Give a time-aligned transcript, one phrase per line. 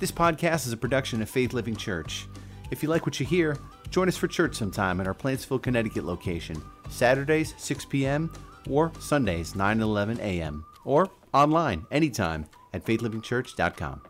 [0.00, 2.26] This podcast is a production of Faith Living Church.
[2.70, 3.58] If you like what you hear,
[3.90, 6.56] join us for church sometime at our Plantsville, Connecticut location,
[6.88, 8.32] Saturdays 6 p.m.
[8.70, 10.64] or Sundays 9 and 11 a.m.
[10.86, 14.00] or online anytime at faithlivingchurch.com.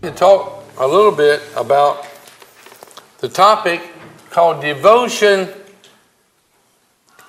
[0.00, 2.06] To talk a little bit about
[3.18, 3.82] the topic
[4.30, 5.50] called devotion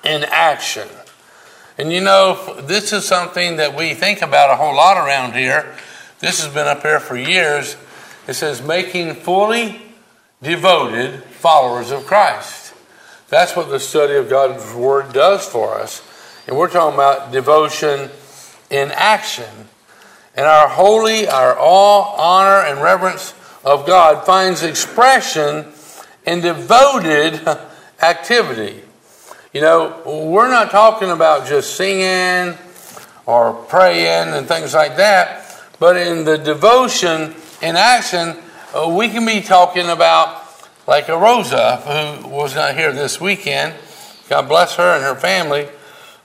[0.02, 0.88] in action.
[1.76, 5.76] And you know, this is something that we think about a whole lot around here.
[6.22, 7.76] This has been up here for years.
[8.28, 9.82] It says, making fully
[10.40, 12.74] devoted followers of Christ.
[13.28, 16.00] That's what the study of God's Word does for us.
[16.46, 18.08] And we're talking about devotion
[18.70, 19.48] in action.
[20.36, 23.34] And our holy, our awe, honor, and reverence
[23.64, 25.66] of God finds expression
[26.24, 27.40] in devoted
[28.00, 28.80] activity.
[29.52, 32.56] You know, we're not talking about just singing
[33.26, 35.41] or praying and things like that,
[35.82, 38.36] but in the devotion in action,
[38.72, 40.44] uh, we can be talking about
[40.86, 41.78] like a Rosa
[42.22, 43.74] who was not here this weekend.
[44.28, 45.68] God bless her and her family.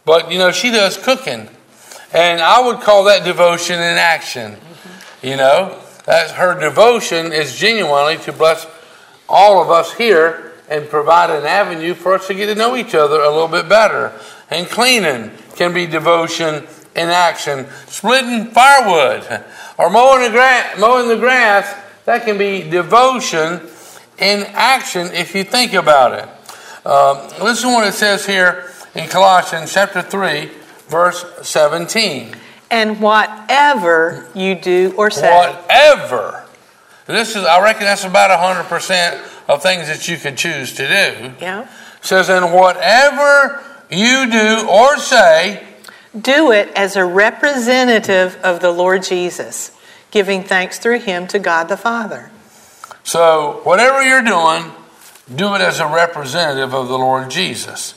[0.05, 1.49] But you know, she does cooking.
[2.13, 4.57] And I would call that devotion in action.
[5.23, 8.67] You know, that her devotion is genuinely to bless
[9.27, 12.93] all of us here and provide an avenue for us to get to know each
[12.93, 14.13] other a little bit better.
[14.51, 17.67] And cleaning can be devotion in action.
[17.87, 19.43] Splitting firewood
[19.77, 21.73] or mowing the, gra- mowing the grass,
[22.05, 23.61] that can be devotion
[24.17, 26.29] in action if you think about it.
[26.85, 30.49] Uh, listen to what it says here in Colossians chapter 3,
[30.87, 32.33] verse 17.
[32.71, 35.33] And whatever you do or say.
[35.33, 36.45] Whatever.
[37.05, 38.29] This is, I reckon that's about
[38.69, 41.33] 100% of things that you could choose to do.
[41.39, 41.67] Yeah.
[42.01, 45.65] says, and whatever you do or say,
[46.21, 49.75] do it as a representative of the Lord Jesus,
[50.11, 52.31] giving thanks through him to God the Father.
[53.03, 54.71] So, whatever you're doing,
[55.33, 57.93] do it as a representative of the Lord Jesus.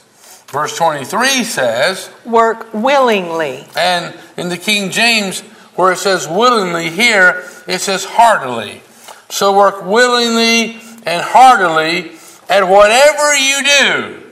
[0.48, 3.66] Verse 23 says, Work willingly.
[3.76, 5.40] And in the King James,
[5.76, 8.82] where it says willingly, here it says heartily.
[9.28, 12.12] So, work willingly and heartily
[12.48, 14.22] at whatever you do,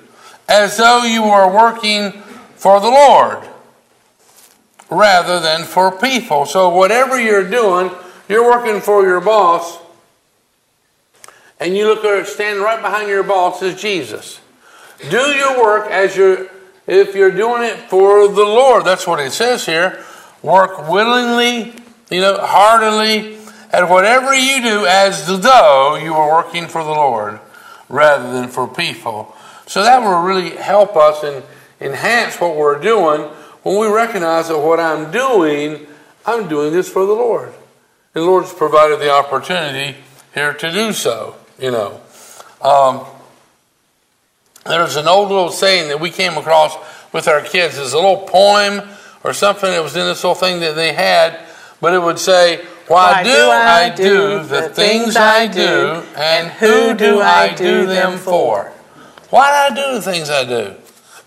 [0.49, 2.12] as though you were working
[2.57, 3.48] for the Lord
[4.91, 6.47] rather than for people.
[6.47, 7.91] So, whatever you're doing,
[8.28, 9.78] you're working for your boss,
[11.60, 14.41] and you look at standing right behind your boss is Jesus.
[15.10, 16.49] Do your work as you're,
[16.87, 18.84] if you're doing it for the Lord.
[18.84, 20.04] That's what it says here.
[20.43, 21.75] Work willingly,
[22.10, 23.38] you know, heartily
[23.72, 27.41] at whatever you do as though you are working for the Lord
[27.88, 29.34] rather than for people.
[29.66, 31.44] So that will really help us and
[31.81, 33.28] enhance what we're doing
[33.63, 35.87] when we recognize that what I'm doing,
[36.27, 37.49] I'm doing this for the Lord.
[38.15, 39.97] And the Lord's provided the opportunity
[40.35, 42.01] here to do so, you know.
[42.61, 43.05] Um,
[44.67, 46.77] there's an old little saying that we came across
[47.13, 47.79] with our kids.
[47.79, 48.83] It's a little poem
[49.25, 51.39] or something that was in this little thing that they had,
[51.81, 56.49] but it would say, why, Why do, I, I do the things I do, and
[56.49, 58.73] who do I do them for?
[59.29, 60.75] Why do I do the things I do?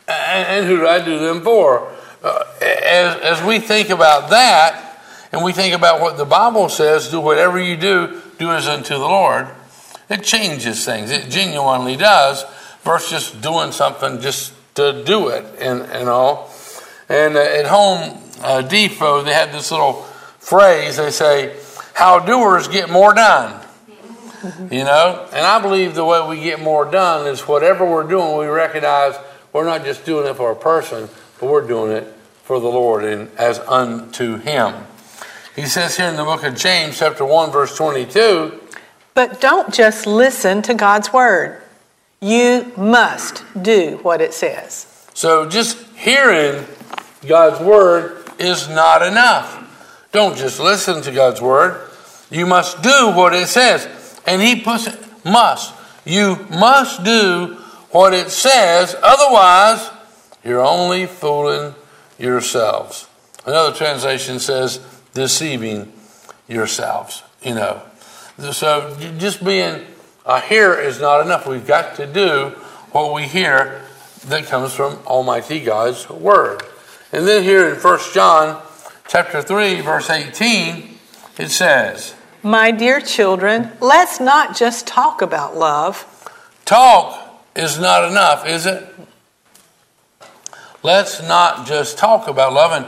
[0.07, 1.91] And, who do I do them for?
[2.23, 4.99] Uh, as, as we think about that,
[5.31, 8.93] and we think about what the Bible says, do whatever you do, do as unto
[8.93, 9.47] the Lord,
[10.09, 11.09] it changes things.
[11.09, 12.43] It genuinely does,
[12.83, 16.53] versus doing something just to do it and, and all.
[17.09, 20.03] And uh, at home uh, Depot, they had this little
[20.39, 20.97] phrase.
[20.97, 21.55] They say,
[21.93, 23.59] How doers get more done.
[24.71, 25.27] You know?
[25.31, 29.13] And I believe the way we get more done is whatever we're doing, we recognize
[29.53, 31.09] we're not just doing it for a person,
[31.41, 32.05] but we're doing it
[32.43, 34.75] for the Lord and as unto Him.
[35.55, 38.61] He says here in the book of James, chapter 1, verse 22.
[39.15, 41.61] But don't just listen to God's word.
[42.21, 45.07] You must do what it says.
[45.15, 46.63] So just hearing
[47.27, 49.57] God's word is not enough.
[50.11, 51.89] Don't just listen to God's word.
[52.29, 54.21] You must do what it says.
[54.27, 55.73] And he puts it, must.
[56.05, 57.57] You must do
[57.89, 59.89] what it says, otherwise,
[60.43, 61.75] you're only fooling
[62.17, 63.07] yourselves.
[63.45, 64.79] Another translation says,
[65.13, 65.91] deceiving
[66.47, 67.81] yourselves, you know.
[68.51, 69.85] So just being
[70.25, 71.47] a hearer is not enough.
[71.47, 72.55] We've got to do
[72.91, 73.81] what we hear
[74.27, 76.61] that comes from Almighty God's Word.
[77.11, 78.61] And then here in 1 John
[79.07, 80.97] chapter 3, verse 18,
[81.37, 86.05] it says, My dear children, let's not just talk about love.
[86.65, 88.87] Talk is not enough, is it?
[90.83, 92.71] Let's not just talk about love.
[92.71, 92.87] And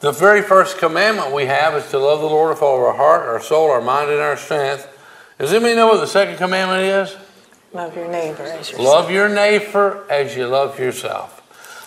[0.00, 2.94] The very first commandment we have is to love the Lord with all of our
[2.94, 4.88] heart, our soul, our mind, and our strength.
[5.38, 7.16] Does anybody know what the second commandment is?
[7.72, 8.80] Love your neighbor as yourself.
[8.80, 11.36] Love your neighbor as you love yourself.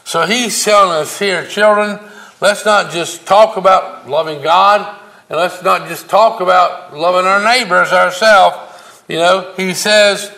[0.05, 1.99] So he's telling us here, children,
[2.39, 4.99] let's not just talk about loving God
[5.29, 9.03] and let's not just talk about loving our neighbors ourselves.
[9.07, 10.31] You know, he says,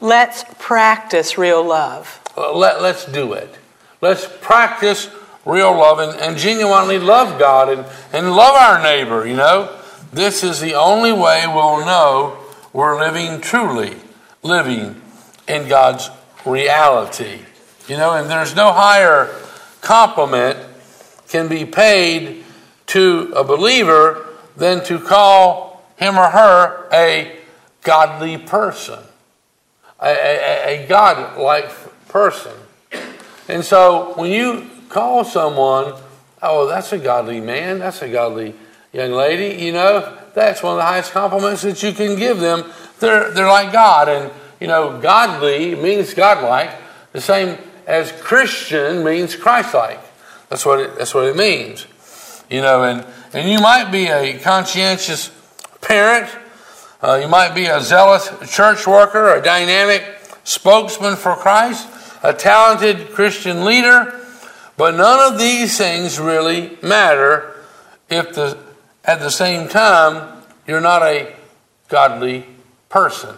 [0.00, 2.20] Let's practice real love.
[2.36, 3.54] Uh, let, let's do it.
[4.02, 5.08] Let's practice
[5.46, 9.78] real love and, and genuinely love God and, and love our neighbor, you know.
[10.12, 12.36] This is the only way we'll know
[12.72, 13.96] we're living truly,
[14.42, 15.00] living
[15.46, 16.10] in God's
[16.44, 17.38] reality.
[17.86, 19.34] You know, and there's no higher
[19.80, 20.58] compliment
[21.28, 22.44] can be paid
[22.86, 24.26] to a believer
[24.56, 27.36] than to call him or her a
[27.82, 28.98] godly person,
[30.00, 31.70] a, a, a God-like
[32.08, 32.52] person.
[33.48, 35.94] And so when you call someone,
[36.42, 38.54] oh, that's a godly man, that's a godly
[38.92, 42.64] young lady, you know, that's one of the highest compliments that you can give them.
[43.00, 44.08] They're, they're like God.
[44.08, 46.70] And, you know, godly means godlike,
[47.12, 50.00] the same as Christian means Christ-like.
[50.48, 51.86] That's what it, that's what it means.
[52.48, 55.30] You know, and, and you might be a conscientious
[55.80, 56.30] parent,
[57.02, 60.04] uh, you might be a zealous church worker, a dynamic
[60.44, 61.88] spokesman for Christ,
[62.22, 64.18] a talented Christian leader,
[64.76, 67.56] but none of these things really matter
[68.08, 68.58] if the,
[69.04, 71.34] at the same time you're not a
[71.88, 72.46] godly
[72.88, 73.36] person.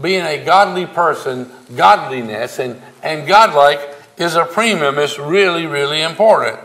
[0.00, 3.80] Being a godly person, godliness and, and godlike
[4.16, 4.98] is a premium.
[4.98, 6.58] It's really, really important.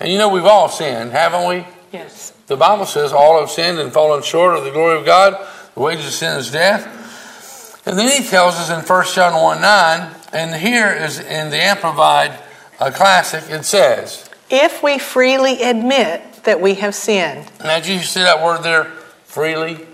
[0.00, 1.66] And you know, we've all sinned, haven't we?
[1.92, 2.32] Yes.
[2.46, 5.46] The Bible says all have sinned and fallen short of the glory of God.
[5.74, 7.86] The wages of sin is death.
[7.86, 11.56] And then he tells us in 1 John 1 9, and here is in the
[11.62, 12.38] Amplified
[12.80, 17.98] uh, Classic, it says, If we freely admit that we have sinned, Now, did you
[18.00, 18.84] see that word there,
[19.24, 19.86] freely?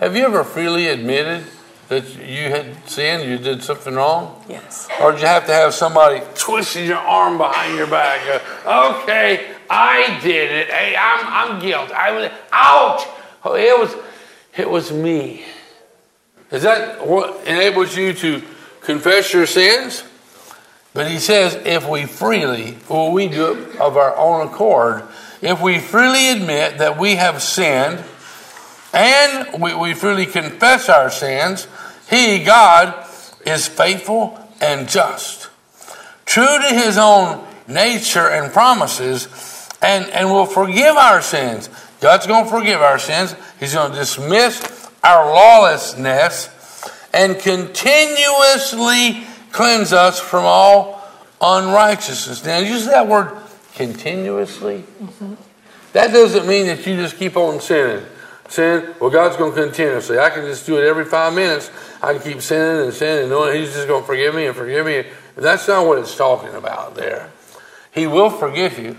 [0.00, 1.44] Have you ever freely admitted
[1.88, 4.42] that you had sinned, you did something wrong?
[4.48, 4.88] yes.
[5.00, 8.20] Or did you have to have somebody twisting your arm behind your back?
[8.64, 10.68] Uh, okay, I did it.
[10.70, 11.92] Hey, I'm, I'm guilty.
[11.92, 13.06] I was, ouch!
[13.44, 13.94] Oh, it was,
[14.56, 15.44] it was me.
[16.50, 18.42] Is that what enables you to
[18.84, 20.04] confess your sins?
[20.94, 25.04] But he says, if we freely, well, we do it of our own accord,
[25.40, 28.04] if we freely admit that we have sinned
[28.92, 31.66] and we, we freely confess our sins,
[32.10, 32.94] he, God,
[33.46, 35.48] is faithful and just,
[36.26, 39.28] true to his own nature and promises,
[39.80, 41.68] and, and will forgive our sins.
[42.00, 43.34] God's going to forgive our sins.
[43.58, 46.48] He's going to dismiss our lawlessness
[47.12, 51.02] and continuously cleanse us from all
[51.40, 52.44] unrighteousness.
[52.44, 53.36] Now, use that word
[53.74, 54.84] continuously.
[55.02, 55.34] Mm-hmm.
[55.92, 58.04] That doesn't mean that you just keep on sinning.
[58.48, 60.18] Sin, well, God's going to continuously.
[60.18, 61.70] I can just do it every five minutes.
[62.02, 64.56] I can keep sinning and sinning and knowing He's just going to forgive me and
[64.56, 65.04] forgive me.
[65.36, 67.30] That's not what it's talking about there.
[67.92, 68.96] He will forgive you.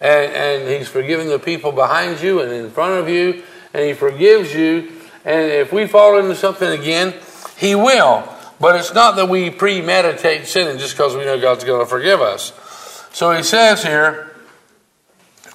[0.00, 3.42] And, and He's forgiving the people behind you and in front of you.
[3.72, 4.92] And He forgives you.
[5.24, 7.14] And if we fall into something again,
[7.60, 8.26] He will.
[8.58, 12.20] But it's not that we premeditate sinning just because we know God's going to forgive
[12.20, 12.52] us.
[13.12, 14.34] So He says here,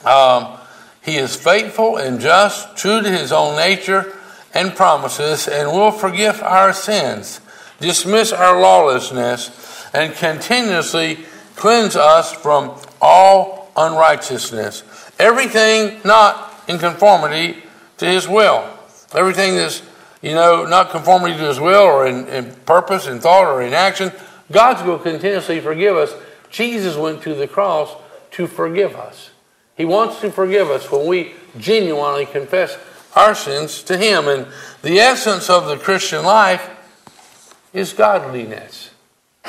[0.05, 0.57] um,
[1.03, 4.15] He is faithful and just, true to His own nature
[4.53, 7.41] and promises, and will forgive our sins,
[7.79, 11.19] dismiss our lawlessness, and continuously
[11.55, 14.83] cleanse us from all unrighteousness.
[15.19, 17.63] Everything not in conformity
[17.97, 18.69] to His will.
[19.13, 19.81] Everything that's,
[20.25, 23.73] you know, not conformity to His will or in, in purpose, in thought, or in
[23.73, 24.11] action,
[24.51, 26.15] God's going to continuously forgive us.
[26.49, 27.95] Jesus went to the cross
[28.31, 29.29] to forgive us.
[29.77, 32.75] He wants to forgive us when we genuinely confess
[33.15, 34.27] our sins to Him.
[34.27, 34.47] And
[34.81, 36.71] the essence of the Christian life
[37.71, 38.89] is godliness.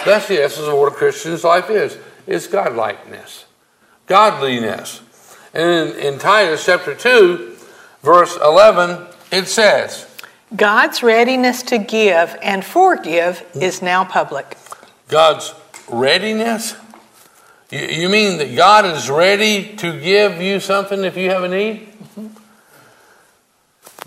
[0.05, 1.97] That's the essence of what a Christian's life is.
[2.27, 3.47] It's godlikeness.
[4.07, 5.01] Godliness.
[5.55, 7.57] And in, in Titus chapter 2,
[8.03, 10.07] verse 11, it says,
[10.55, 14.57] God's readiness to give and forgive is now public.
[15.09, 15.55] God's
[15.89, 16.77] readiness?
[17.71, 21.89] You, mean that God is ready to give you something if you have a need?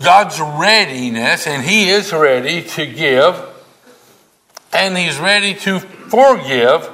[0.02, 3.38] God's readiness, and He is ready to give,
[4.72, 6.88] and He's ready to forgive,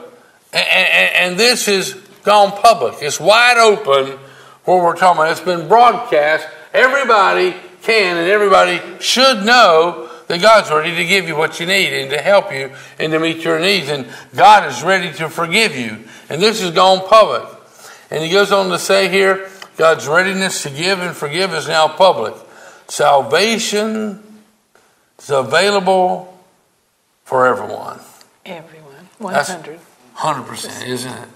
[0.53, 2.97] and, and, this has gone public.
[3.01, 4.19] It's wide open
[4.65, 5.31] what we're talking about.
[5.31, 6.49] It's been broadcast.
[6.75, 7.55] Everybody
[7.87, 12.11] can and everybody should know that God's ready to give you what you need and
[12.11, 13.89] to help you and to meet your needs.
[13.89, 16.05] And God is ready to forgive you.
[16.29, 17.45] And this has gone public.
[18.11, 21.87] And he goes on to say here God's readiness to give and forgive is now
[21.87, 22.35] public.
[22.89, 24.23] Salvation
[25.19, 26.39] is available
[27.25, 28.01] for everyone.
[28.45, 28.95] Everyone.
[29.21, 29.79] That's 100.
[30.17, 31.29] 100%, isn't it?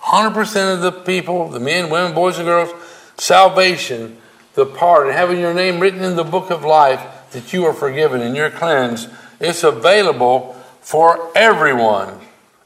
[0.00, 2.70] 100% of the people, the men, women, boys, and girls,
[3.18, 4.18] salvation,
[4.54, 7.72] the part, and having your name written in the book of life that you are
[7.72, 9.08] forgiven and you're cleansed,
[9.40, 12.20] it's available for everyone.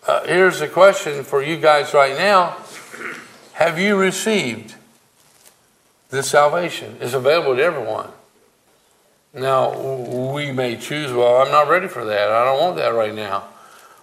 [0.06, 2.56] Uh, here's a question for you guys right now
[3.54, 4.74] Have you received
[6.10, 6.96] this salvation?
[7.00, 8.10] It's available to everyone.
[9.34, 9.78] Now,
[10.32, 12.30] we may choose, well, I'm not ready for that.
[12.30, 13.48] I don't want that right now.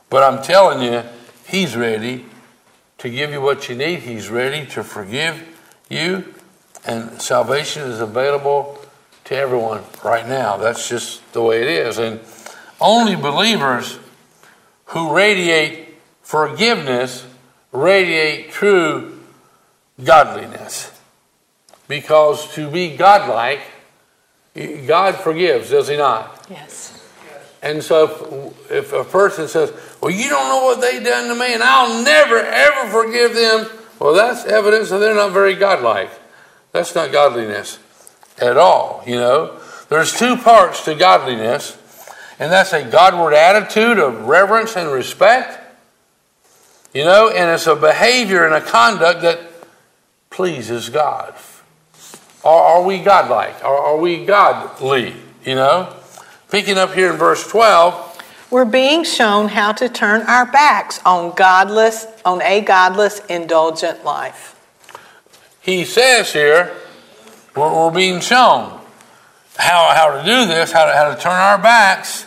[0.09, 1.03] But I'm telling you,
[1.47, 2.25] He's ready
[2.99, 3.99] to give you what you need.
[3.99, 5.43] He's ready to forgive
[5.89, 6.32] you.
[6.85, 8.79] And salvation is available
[9.25, 10.57] to everyone right now.
[10.57, 11.97] That's just the way it is.
[11.97, 12.19] And
[12.81, 13.99] only believers
[14.87, 17.25] who radiate forgiveness
[17.73, 19.19] radiate true
[20.01, 20.91] godliness.
[21.87, 23.61] Because to be godlike,
[24.87, 26.47] God forgives, does He not?
[26.49, 26.99] Yes.
[27.61, 31.35] And so if, if a person says, Well, you don't know what they done to
[31.35, 33.67] me, and I'll never, ever forgive them,
[33.99, 36.11] well, that's evidence that they're not very godlike.
[36.73, 37.79] That's not godliness
[38.39, 39.59] at all, you know.
[39.89, 41.77] There's two parts to godliness,
[42.39, 45.59] and that's a Godward attitude of reverence and respect,
[46.91, 49.39] you know, and it's a behavior and a conduct that
[50.31, 51.35] pleases God.
[52.43, 53.63] Are, are we godlike?
[53.63, 55.13] Are, are we godly,
[55.45, 55.95] you know?
[56.49, 61.35] Picking up here in verse 12, We're being shown how to turn our backs on
[61.35, 64.59] godless, on a godless, indulgent life.
[65.63, 66.75] He says here,
[67.55, 68.79] we're, we're being shown
[69.55, 72.25] how, how to do this, how to, how to turn our backs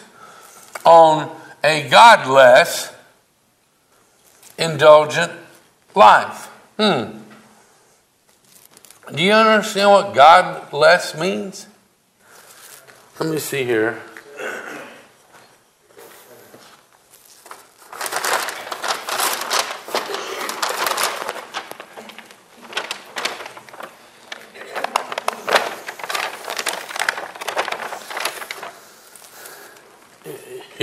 [0.85, 1.31] on
[1.63, 2.93] a godless,
[4.59, 5.33] indulgent
[5.95, 6.47] life.
[6.79, 7.19] Hmm.
[9.15, 11.67] Do you understand what godless means?
[13.21, 14.03] Let me see here.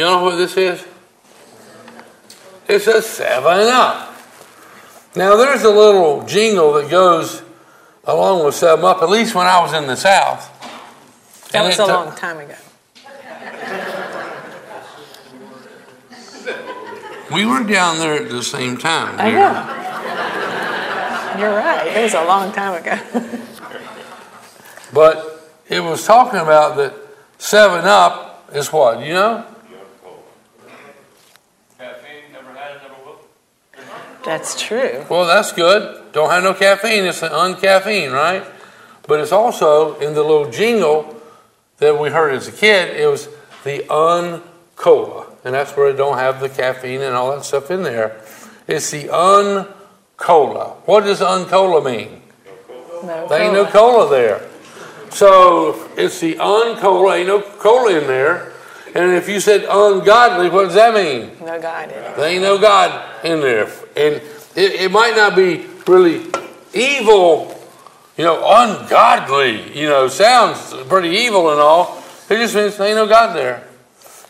[0.03, 0.86] You know what this is?
[2.67, 4.13] It's a 7 Up.
[5.15, 7.41] Now, there's a little jingle that goes
[8.03, 10.50] along with 7 Up, at least when I was in the South.
[11.53, 12.55] That was a long time ago.
[17.33, 19.15] We were down there at the same time.
[19.17, 19.53] I know.
[21.39, 21.88] You're right.
[21.88, 23.00] It was a long time ago.
[24.91, 26.93] But it was talking about that
[27.38, 29.00] 7 Up is what?
[29.00, 29.45] You know?
[31.79, 33.19] Caffeine, never had it, never will.
[34.25, 35.06] That's true.
[35.10, 36.01] Well, that's good.
[36.13, 37.03] Don't have no caffeine.
[37.06, 38.44] It's an uncaffeine, right?
[39.08, 41.22] But it's also in the little jingle
[41.77, 42.96] that we heard as a kid.
[42.96, 43.27] It was
[43.65, 47.84] the uncola, and that's where it don't have the caffeine and all that stuff in
[47.84, 48.22] there.
[48.68, 50.75] It's the uncola.
[50.86, 52.22] What does uncola mean?
[53.03, 54.08] No There ain't no cola.
[54.08, 54.50] cola there.
[55.10, 57.18] So it's the uncola.
[57.18, 58.52] Ain't no cola in there.
[58.95, 61.31] And if you said ungodly, what does that mean?
[61.43, 62.15] No God in it.
[62.15, 63.65] There ain't no God in there.
[63.95, 64.21] And
[64.55, 66.25] it, it might not be really
[66.73, 67.59] evil,
[68.17, 72.03] you know, ungodly, you know, sounds pretty evil and all.
[72.29, 73.67] It just means there ain't no God there.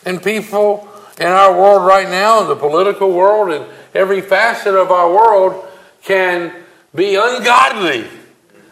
[0.06, 4.90] And people in our world right now, in the political world, and every facet of
[4.90, 5.66] our world
[6.02, 6.54] can
[6.94, 8.06] be ungodly.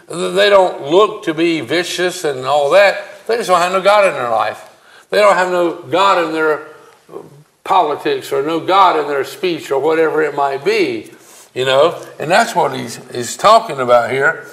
[0.08, 3.26] They don't look to be vicious and all that.
[3.26, 4.70] They just don't have no God in their life.
[5.12, 6.68] They don't have no God in their
[7.64, 11.10] politics or no God in their speech or whatever it might be,
[11.54, 12.02] you know.
[12.18, 14.46] And that's what he's, he's talking about here.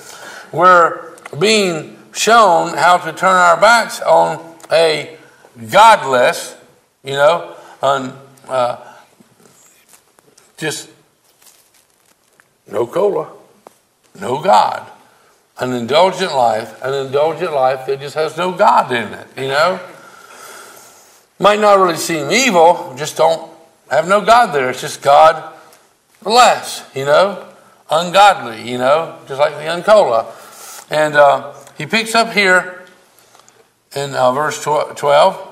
[0.51, 5.17] We're being shown how to turn our backs on a
[5.71, 6.57] godless,
[7.05, 8.85] you know, on uh,
[10.57, 10.89] just
[12.69, 13.31] no cola,
[14.19, 14.91] no God,
[15.57, 19.79] an indulgent life, an indulgent life that just has no God in it, you know.
[21.39, 23.49] Might not really seem evil, just don't
[23.89, 24.69] have no God there.
[24.69, 25.53] It's just God
[26.25, 27.45] less, you know,
[27.89, 30.25] ungodly, you know, just like the uncola.
[30.91, 32.85] And uh, he picks up here
[33.95, 35.45] in uh, verse 12.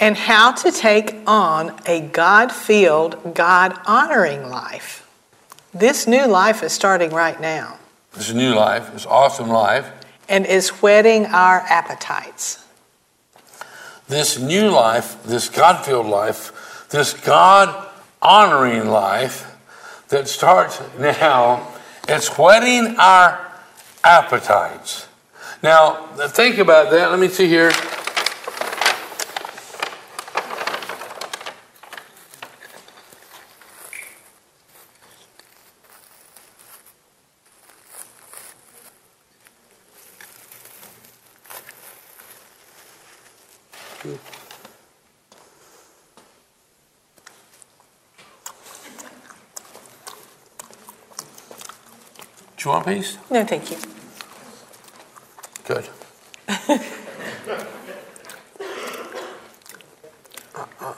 [0.00, 5.08] And how to take on a God filled, God honoring life.
[5.72, 7.78] This new life is starting right now
[8.12, 9.88] This new life, this awesome life.
[10.28, 12.64] and is whetting our appetites.
[14.08, 17.86] This new life, this God filled life, this God
[18.20, 19.54] honoring life
[20.08, 21.68] that starts now
[22.08, 23.52] It's whetting our
[24.02, 25.06] appetites.
[25.62, 27.10] Now, think about that.
[27.10, 27.70] Let me see here.
[44.02, 44.18] Do
[52.64, 53.18] you want a piece?
[53.30, 53.76] No, thank you.
[55.64, 55.88] Good.
[56.48, 56.84] I-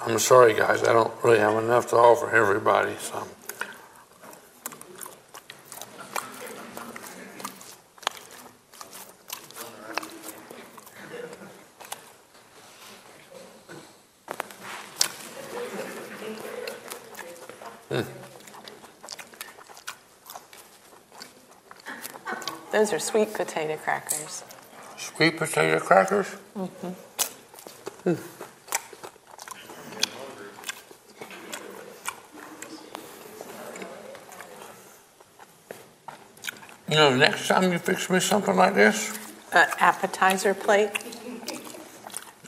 [0.07, 0.83] I'm sorry, guys.
[0.83, 2.95] I don't really have enough to offer everybody.
[3.01, 3.27] So.
[22.91, 24.43] Those are sweet potato crackers.
[24.97, 26.27] Sweet potato crackers?
[26.57, 28.15] Mm-hmm.
[36.89, 39.17] You know, next time you fix me something like this,
[39.53, 40.91] An appetizer plate?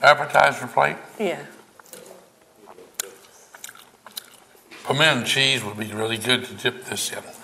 [0.03, 1.47] appetizer plate, Yeah.
[4.85, 7.42] pimento cheese would be really good to dip this in.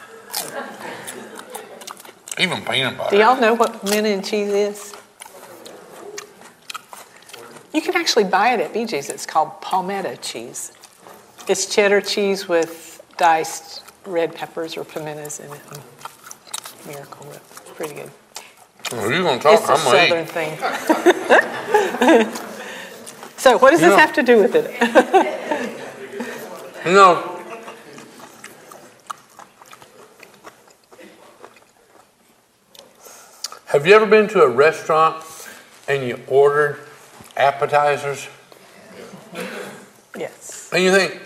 [2.38, 3.10] Even peanut butter.
[3.10, 4.94] Do y'all know what mint and cheese is?
[7.72, 9.10] You can actually buy it at BJ's.
[9.10, 10.72] It's called palmetto cheese.
[11.48, 15.60] It's cheddar cheese with diced red peppers or pimentos in it.
[16.86, 17.42] Miracle Whip.
[17.50, 18.10] It's pretty good.
[18.92, 20.30] Well, you're gonna talk, It's a I'm gonna southern eat.
[20.30, 20.58] thing.
[23.36, 23.98] so, what does this Yeah.
[24.00, 24.70] have to do with it?
[26.86, 27.27] You know,
[33.78, 35.24] have you ever been to a restaurant
[35.86, 36.80] and you ordered
[37.36, 38.28] appetizers
[40.16, 40.68] yes.
[40.72, 41.22] and you think,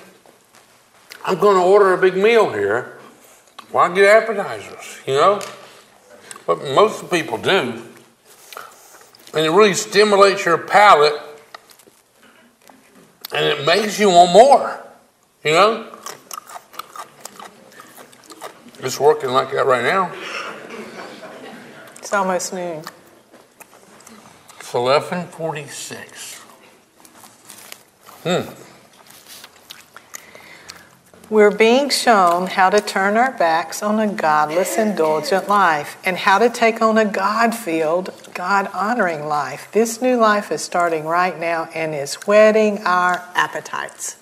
[1.25, 2.99] I'm going to order a big meal here.
[3.71, 5.01] Why get appetizers?
[5.07, 5.41] You know?
[6.47, 7.83] But most people do.
[9.33, 11.19] And it really stimulates your palate
[13.35, 14.85] and it makes you want more.
[15.43, 15.97] You know?
[18.81, 20.13] It's working like that right now.
[22.13, 22.85] It's almost noon.
[24.61, 26.43] It's 1146.
[28.23, 28.51] Hmm.
[31.31, 36.39] We're being shown how to turn our backs on a godless, indulgent life and how
[36.39, 39.73] to take on a God filled, God honoring life.
[39.73, 44.17] This new life is starting right now and is whetting our appetites.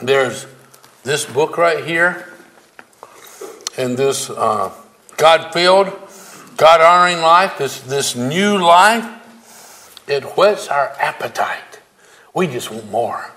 [0.00, 0.46] There's
[1.02, 2.28] this book right here,
[3.76, 4.70] and this uh,
[5.16, 5.92] God filled,
[6.56, 11.80] God honoring life, this, this new life, it whets our appetite.
[12.34, 13.30] We just want more.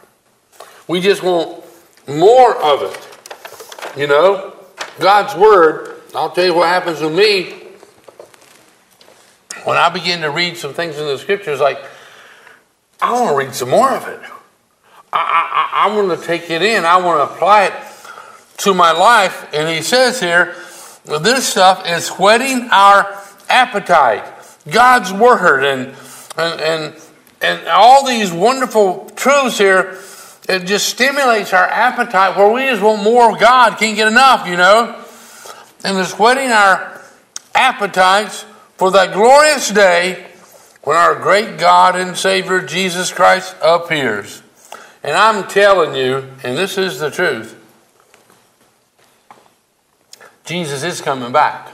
[0.87, 1.63] We just want
[2.07, 3.97] more of it.
[3.99, 4.55] You know,
[4.99, 7.59] God's Word, I'll tell you what happens with me
[9.63, 11.83] when I begin to read some things in the scriptures, like,
[13.01, 14.19] I want to read some more of it.
[15.11, 16.85] I, I, I want to take it in.
[16.85, 17.73] I want to apply it
[18.57, 19.47] to my life.
[19.53, 20.55] And he says here,
[21.17, 23.19] this stuff is whetting our
[23.49, 24.23] appetite.
[24.69, 25.95] God's word and
[26.37, 27.01] and and,
[27.41, 29.97] and all these wonderful truths here,
[30.47, 34.47] it just stimulates our appetite where we just want more of God, can't get enough,
[34.47, 35.03] you know.
[35.83, 37.01] And it's whetting our
[37.55, 38.45] appetites
[38.77, 40.27] for that glorious day
[40.83, 44.41] when our great God and Savior Jesus Christ appears.
[45.03, 47.58] And I'm telling you, and this is the truth,
[50.49, 51.71] Jesus is coming back.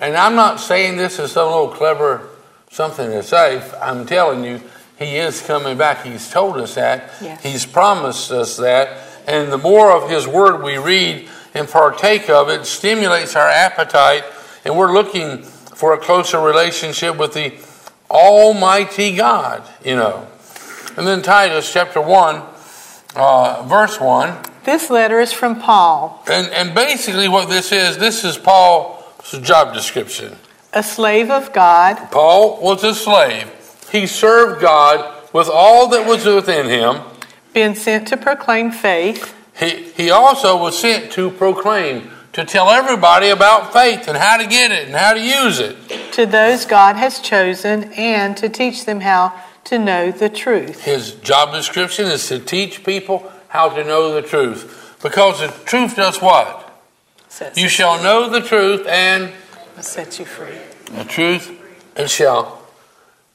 [0.00, 2.28] And I'm not saying this is some little clever
[2.70, 3.68] something to say.
[3.82, 4.60] I'm telling you,
[4.96, 6.04] He is coming back.
[6.04, 7.12] He's told us that.
[7.20, 7.42] Yes.
[7.42, 8.96] He's promised us that.
[9.26, 14.22] And the more of His Word we read and partake of it stimulates our appetite.
[14.64, 17.54] And we're looking for a closer relationship with the
[18.08, 20.28] Almighty God, you know.
[20.96, 22.40] And then Titus chapter 1,
[23.16, 24.53] uh, verse 1.
[24.64, 29.74] This letter is from Paul, And, and basically, what this is, this is Paul's job
[29.74, 30.36] description.
[30.72, 33.50] a slave of God, Paul was a slave.
[33.92, 37.00] He served God with all that was within him.
[37.52, 43.28] been sent to proclaim faith He, he also was sent to proclaim, to tell everybody
[43.28, 45.76] about faith and how to get it and how to use it.
[46.12, 49.32] to those God has chosen and to teach them how
[49.64, 50.82] to know the truth.
[50.82, 54.98] His job description is to teach people how to know the truth.
[55.00, 56.60] Because the truth does what?
[57.28, 59.82] Sets You shall know the truth, and free.
[59.82, 60.58] set you free.
[60.90, 61.52] the truth
[61.96, 62.60] it shall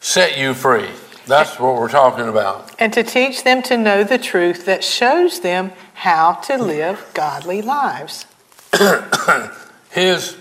[0.01, 0.89] set you free.
[1.25, 2.69] That's what we're talking about.
[2.79, 7.61] And to teach them to know the truth that shows them how to live godly
[7.61, 8.25] lives.
[9.91, 10.35] His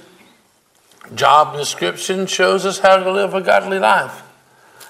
[1.15, 4.23] job description shows us how to live a godly life,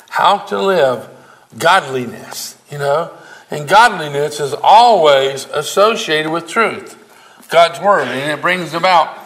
[0.08, 1.10] how to live
[1.58, 3.12] godliness, you know.
[3.50, 6.96] And godliness is always associated with truth,
[7.50, 9.18] God's word, and it brings about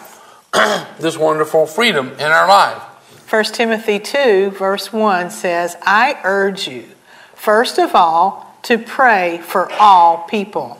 [0.99, 2.81] this wonderful freedom in our life.
[3.29, 6.85] 1 Timothy 2, verse 1 says, I urge you,
[7.33, 10.79] first of all, to pray for all people.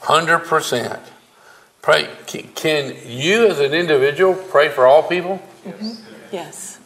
[0.00, 1.00] Hundred percent.
[1.82, 2.08] Pray.
[2.26, 5.42] Can you, as an individual, pray for all people?
[6.32, 6.78] Yes.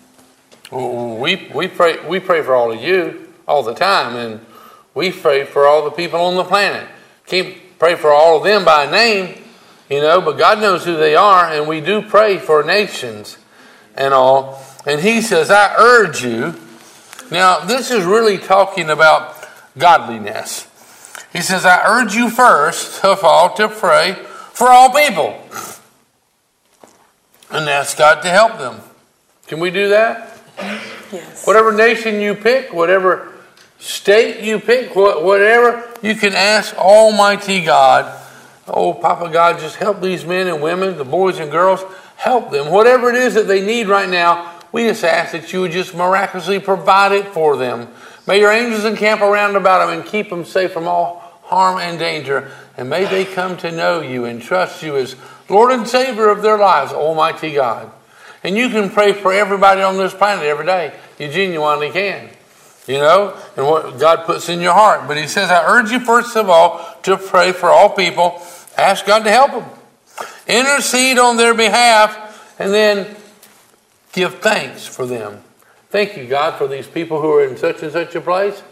[0.71, 2.05] We we pray.
[2.07, 4.45] We pray for all of you all the time, and
[4.95, 6.87] we pray for all the people on the planet.
[7.27, 9.43] Can't pray for all of them by name,
[9.91, 13.37] you know, but God knows who they are, and we do pray for nations
[13.97, 14.63] and all.
[14.87, 16.55] And He says, "I urge you."
[17.31, 19.35] Now, this is really talking about
[19.77, 20.67] godliness.
[21.33, 24.17] He says, "I urge you first of all to pray
[24.53, 25.41] for all people."
[27.51, 28.83] And ask God to help them.
[29.47, 30.39] Can we do that?
[31.13, 31.47] Yes.
[31.47, 33.29] Whatever nation you pick, whatever
[33.79, 38.21] state you pick, whatever, you can ask Almighty God,
[38.67, 41.85] oh, Papa God, just help these men and women, the boys and girls,
[42.17, 42.71] help them.
[42.71, 45.95] Whatever it is that they need right now, we just ask that you would just
[45.95, 47.89] miraculously provide it for them.
[48.27, 51.99] May your angels encamp around about them and keep them safe from all harm and
[51.99, 52.51] danger.
[52.77, 55.15] And may they come to know you and trust you as
[55.49, 57.93] Lord and Savior of their lives, Almighty God.
[58.43, 60.99] And you can pray for everybody on this planet every day.
[61.19, 62.31] You genuinely can.
[62.87, 65.09] You know, and what God puts in your heart.
[65.09, 68.43] But He says, I urge you first of all to pray for all people.
[68.77, 69.65] Ask God to help them.
[70.47, 73.17] Intercede on their behalf, and then
[74.13, 75.43] give thanks for them.
[75.89, 78.63] Thank you, God, for these people who are in such and such a place.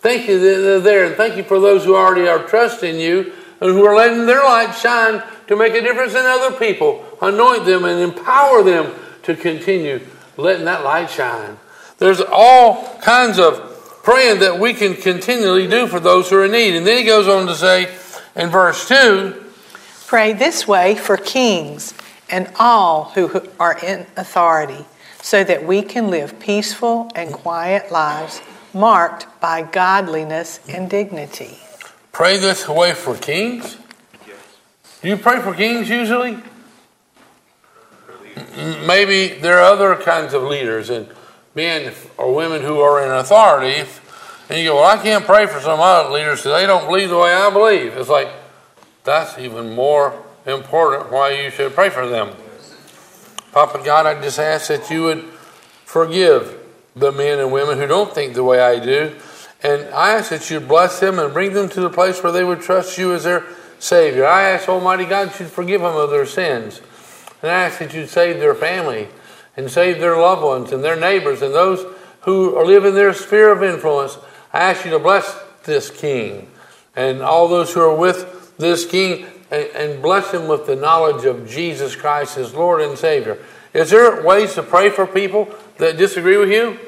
[0.00, 3.32] Thank you that they're there, and thank you for those who already are trusting you
[3.60, 7.04] and who are letting their light shine to make a difference in other people.
[7.22, 10.00] Anoint them and empower them to continue
[10.36, 11.56] letting that light shine.
[11.98, 16.52] There's all kinds of praying that we can continually do for those who are in
[16.52, 16.74] need.
[16.74, 17.94] And then he goes on to say
[18.34, 19.44] in verse 2
[20.06, 21.94] Pray this way for kings
[22.28, 24.84] and all who are in authority,
[25.20, 28.40] so that we can live peaceful and quiet lives
[28.74, 31.58] marked by godliness and dignity.
[32.10, 33.76] Pray this way for kings?
[35.02, 36.38] Do you pray for kings usually?
[38.86, 41.08] Maybe there are other kinds of leaders and
[41.54, 43.88] men or women who are in authority.
[44.48, 47.08] And you go, well, I can't pray for some other leaders because they don't believe
[47.08, 47.96] the way I believe.
[47.96, 48.28] It's like,
[49.04, 52.34] that's even more important why you should pray for them.
[53.52, 55.24] Papa God, I just ask that you would
[55.84, 56.58] forgive
[56.96, 59.14] the men and women who don't think the way I do.
[59.62, 62.44] And I ask that you bless them and bring them to the place where they
[62.44, 63.44] would trust you as their
[63.78, 64.26] Savior.
[64.26, 66.80] I ask Almighty God that you'd forgive them of their sins.
[67.42, 69.08] And I ask that you'd save their family
[69.56, 71.84] and save their loved ones and their neighbors and those
[72.22, 74.18] who live in their sphere of influence.
[74.52, 76.48] I ask you to bless this king
[76.94, 81.24] and all those who are with this king and, and bless him with the knowledge
[81.24, 83.38] of Jesus Christ as Lord and Savior.
[83.72, 86.78] Is there ways to pray for people that disagree with you?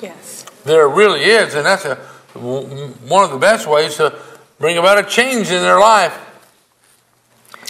[0.00, 0.44] Yes.
[0.64, 1.96] There really is, and that's a,
[2.34, 4.18] one of the best ways to
[4.58, 6.18] bring about a change in their life.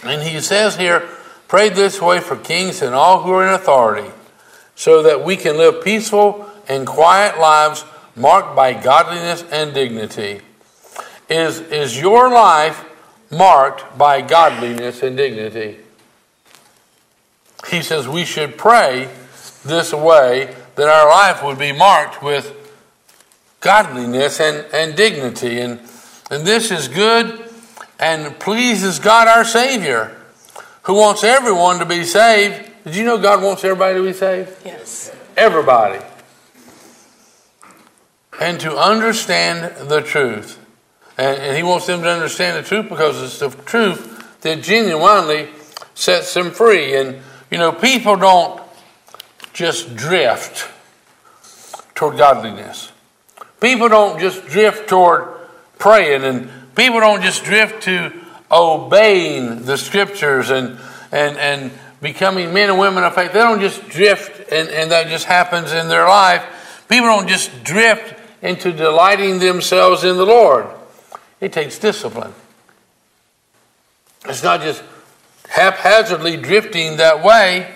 [0.03, 1.07] And he says here,
[1.47, 4.09] pray this way for kings and all who are in authority,
[4.75, 10.41] so that we can live peaceful and quiet lives marked by godliness and dignity.
[11.29, 12.85] Is, is your life
[13.31, 15.79] marked by godliness and dignity?
[17.69, 19.09] He says we should pray
[19.63, 22.53] this way that our life would be marked with
[23.61, 25.59] godliness and, and dignity.
[25.59, 25.79] And,
[26.29, 27.49] and this is good
[27.99, 30.15] and pleases God our Savior,
[30.83, 32.69] who wants everyone to be saved.
[32.83, 34.51] Did you know God wants everybody to be saved?
[34.65, 35.11] Yes.
[35.37, 36.03] Everybody.
[38.41, 40.59] And to understand the truth.
[41.17, 45.47] And, and He wants them to understand the truth because it's the truth that genuinely
[45.95, 46.95] sets them free.
[46.95, 48.61] And, you know, people don't
[49.53, 50.69] just drift
[51.95, 52.91] toward godliness.
[53.61, 55.29] People don't just drift toward
[55.79, 58.11] praying, and people don't just drift to
[58.51, 60.77] obeying the scriptures and
[61.11, 61.71] and and
[62.03, 63.33] becoming men and women of faith.
[63.33, 66.85] They don't just drift and, and that just happens in their life.
[66.89, 70.67] People don't just drift into delighting themselves in the Lord.
[71.39, 72.33] It takes discipline.
[74.25, 74.83] It's not just
[75.49, 77.73] haphazardly drifting that way.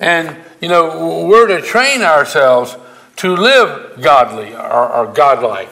[0.00, 2.76] And, you know, we're to train ourselves
[3.16, 5.70] to live godly or, or godlike.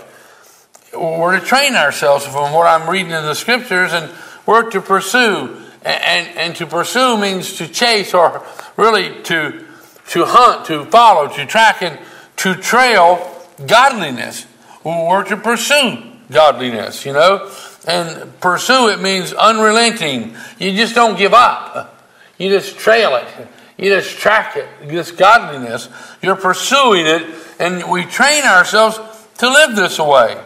[0.93, 4.11] We're to train ourselves from what I'm reading in the scriptures, and
[4.47, 5.66] we're to pursue.
[5.87, 8.45] And, and, to pursue means to chase or
[8.77, 9.65] really to,
[10.09, 11.97] to hunt, to follow, to track, and
[12.39, 14.47] to trail godliness.
[14.83, 17.53] We're to pursue godliness, you know.
[17.87, 20.35] And pursue it means unrelenting.
[20.59, 22.03] You just don't give up.
[22.37, 23.49] You just trail it.
[23.79, 24.69] You just track it.
[24.89, 25.89] This godliness.
[26.21, 27.23] You're pursuing it,
[27.61, 28.99] and we train ourselves
[29.39, 30.37] to live this way.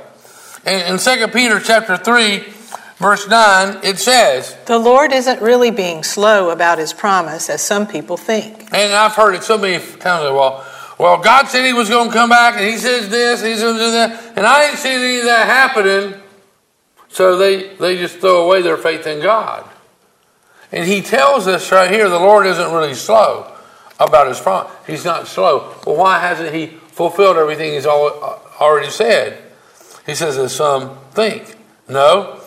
[0.66, 2.44] In, in 2 Peter chapter 3,
[3.00, 7.86] verse 9, it says, The Lord isn't really being slow about his promise, as some
[7.86, 8.72] people think.
[8.72, 10.24] And I've heard it so many times.
[10.24, 10.64] Well,
[11.00, 13.78] well, God said He was going to come back, and He says this, He's going
[13.78, 16.20] to do that, and I ain't seen any of that happening.
[17.08, 19.68] So they they just throw away their faith in God.
[20.70, 23.50] And He tells us right here, the Lord isn't really slow
[23.98, 24.70] about His promise.
[24.86, 25.74] He's not slow.
[25.86, 29.42] Well, why hasn't He fulfilled everything He's uh, already said?
[30.04, 31.56] He says, as some think.
[31.88, 32.39] No,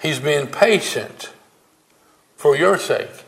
[0.00, 1.32] He's being patient
[2.36, 3.24] for your sake.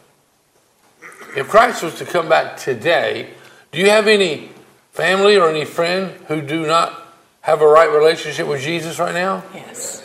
[1.36, 3.30] If Christ was to come back today,
[3.72, 4.50] do you have any
[4.92, 7.06] family or any friend who do not
[7.42, 9.44] have a right relationship with Jesus right now?
[9.54, 10.02] Yes.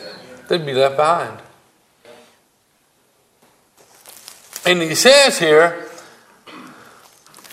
[0.48, 1.38] They'd be left behind.
[4.66, 5.88] And he says here,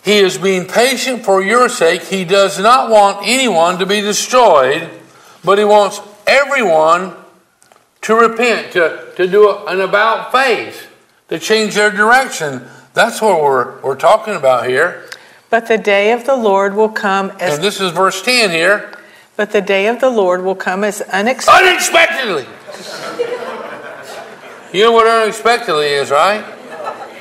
[0.03, 2.03] He is being patient for your sake.
[2.03, 4.89] He does not want anyone to be destroyed,
[5.43, 7.15] but He wants everyone
[8.01, 10.87] to repent, to, to do an about face,
[11.29, 12.67] to change their direction.
[12.93, 15.07] That's what we're, we're talking about here.
[15.49, 17.55] But the day of the Lord will come as.
[17.55, 18.91] And this is verse 10 here.
[19.35, 22.45] But the day of the Lord will come as unexpectedly.
[22.45, 22.47] Unexpectedly!
[24.73, 26.43] you know what unexpectedly is, right?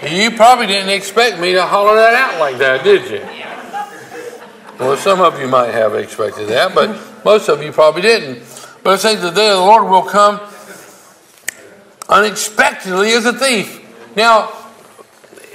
[0.08, 3.20] You probably didn't expect me to holler that out like that, did you?
[4.78, 8.42] Well, some of you might have expected that, but most of you probably didn't.
[8.82, 10.40] But it says the day of the Lord will come
[12.10, 13.78] unexpectedly as a thief.
[14.16, 14.52] Now,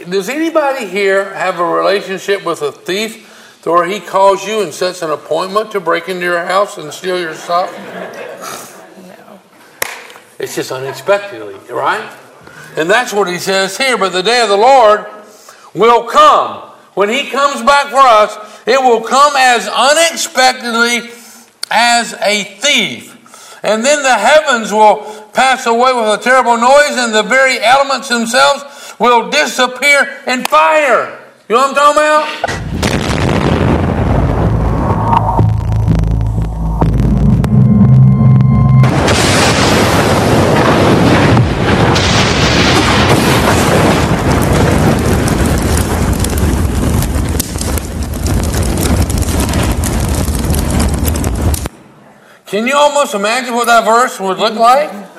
[0.10, 4.74] does anybody here have a relationship with a thief to where he calls you and
[4.74, 7.72] sets an appointment to break into your house and steal your stuff?
[9.06, 9.40] No.
[10.40, 12.18] It's just unexpectedly, right?
[12.78, 13.98] And that's what he says here.
[13.98, 15.06] But the day of the Lord
[15.74, 16.72] will come.
[16.94, 21.12] When he comes back for us, it will come as unexpectedly
[21.70, 23.12] as a thief.
[23.64, 28.08] And then the heavens will pass away with a terrible noise, and the very elements
[28.08, 31.20] themselves will disappear in fire.
[31.50, 32.62] You know what I'm talking about?
[52.48, 55.15] Can you almost imagine what that verse would look like?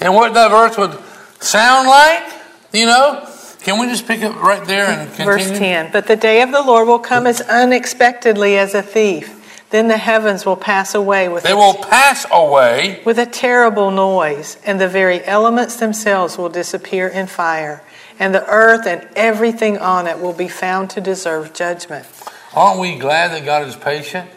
[0.00, 0.98] And what that verse would
[1.42, 2.32] sound like?
[2.72, 3.28] You know?
[3.60, 5.32] Can we just pick it right there and continue?
[5.32, 9.34] Verse 10 But the day of the Lord will come as unexpectedly as a thief.
[9.70, 14.56] Then the heavens will pass away with They will pass away with a terrible noise,
[14.64, 17.82] and the very elements themselves will disappear in fire,
[18.18, 22.06] and the earth and everything on it will be found to deserve judgment.
[22.54, 24.30] Aren't we glad that God is patient?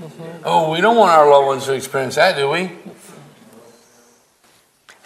[0.00, 0.42] Mm-hmm.
[0.44, 2.70] Oh, we don't want our loved ones to experience that, do we?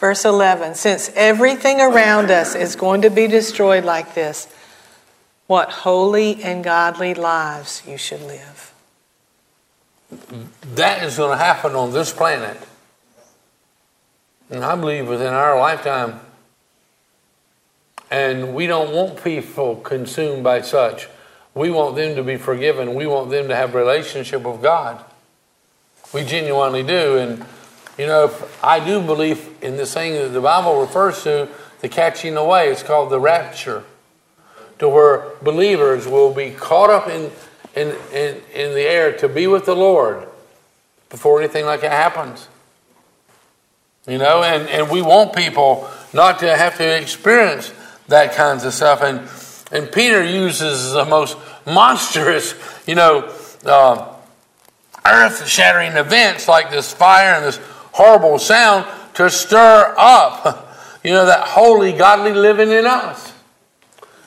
[0.05, 4.47] Verse 11 Since everything around us is going to be destroyed like this,
[5.47, 8.75] what holy and godly lives you should live.
[10.75, 12.59] That is going to happen on this planet.
[14.51, 16.21] And I believe within our lifetime.
[18.11, 21.09] And we don't want people consumed by such.
[21.55, 22.95] We want them to be forgiven.
[22.95, 25.03] We want them to have relationship with God.
[26.13, 27.17] We genuinely do.
[27.17, 27.47] And
[27.99, 31.49] you know, I do believe in this thing that the Bible refers to,
[31.81, 32.71] the catching away.
[32.71, 33.85] It's called the rapture,
[34.79, 37.31] to where believers will be caught up in,
[37.77, 40.27] in, in, in the air to be with the Lord
[41.11, 42.49] before anything like that happens.
[44.07, 47.73] You know, and, and we want people not to have to experience
[48.09, 49.03] that kinds of stuff.
[49.03, 49.29] And,
[49.73, 52.55] and Peter uses the most monstrous,
[52.87, 53.33] you know,
[53.65, 54.15] uh,
[55.07, 57.61] earth shattering events like this fire and this
[57.95, 60.69] horrible sound to stir up,
[61.05, 63.33] you know, that holy, godly living in us.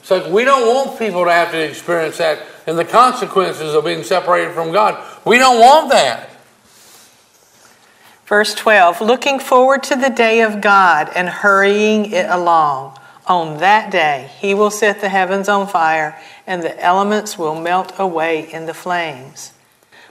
[0.03, 4.03] So we don't want people to have to experience that and the consequences of being
[4.03, 5.03] separated from God.
[5.25, 6.30] We don't want that.
[8.25, 12.97] Verse 12 looking forward to the day of God and hurrying it along.
[13.25, 17.91] On that day, he will set the heavens on fire, and the elements will melt
[17.99, 19.51] away in the flames.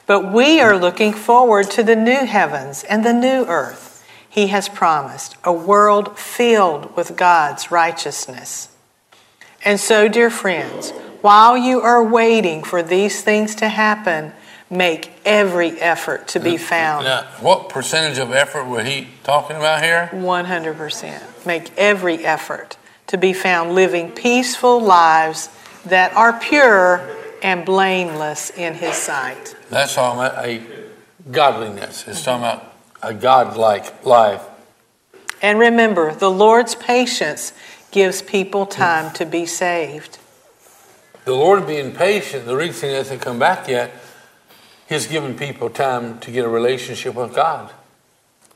[0.06, 4.04] But we are looking forward to the new heavens and the new earth.
[4.28, 8.68] He has promised a world filled with God's righteousness.
[9.64, 10.90] And so, dear friends,
[11.22, 14.32] while you are waiting for these things to happen,
[14.70, 17.04] make every effort to be found.
[17.04, 20.10] Now, what percentage of effort were he talking about here?
[20.12, 21.46] 100%.
[21.46, 22.76] Make every effort
[23.08, 25.48] to be found living peaceful lives
[25.84, 29.56] that are pure and blameless in His sight.
[29.70, 30.62] That's talking about a
[31.30, 32.06] godliness.
[32.06, 32.72] It's talking about
[33.02, 34.42] a godlike life.
[35.42, 37.52] And remember, the Lord's patience
[37.90, 40.18] gives people time to be saved.
[41.24, 43.92] The Lord being patient, the reason He hasn't come back yet,
[44.88, 47.72] He's given people time to get a relationship with God.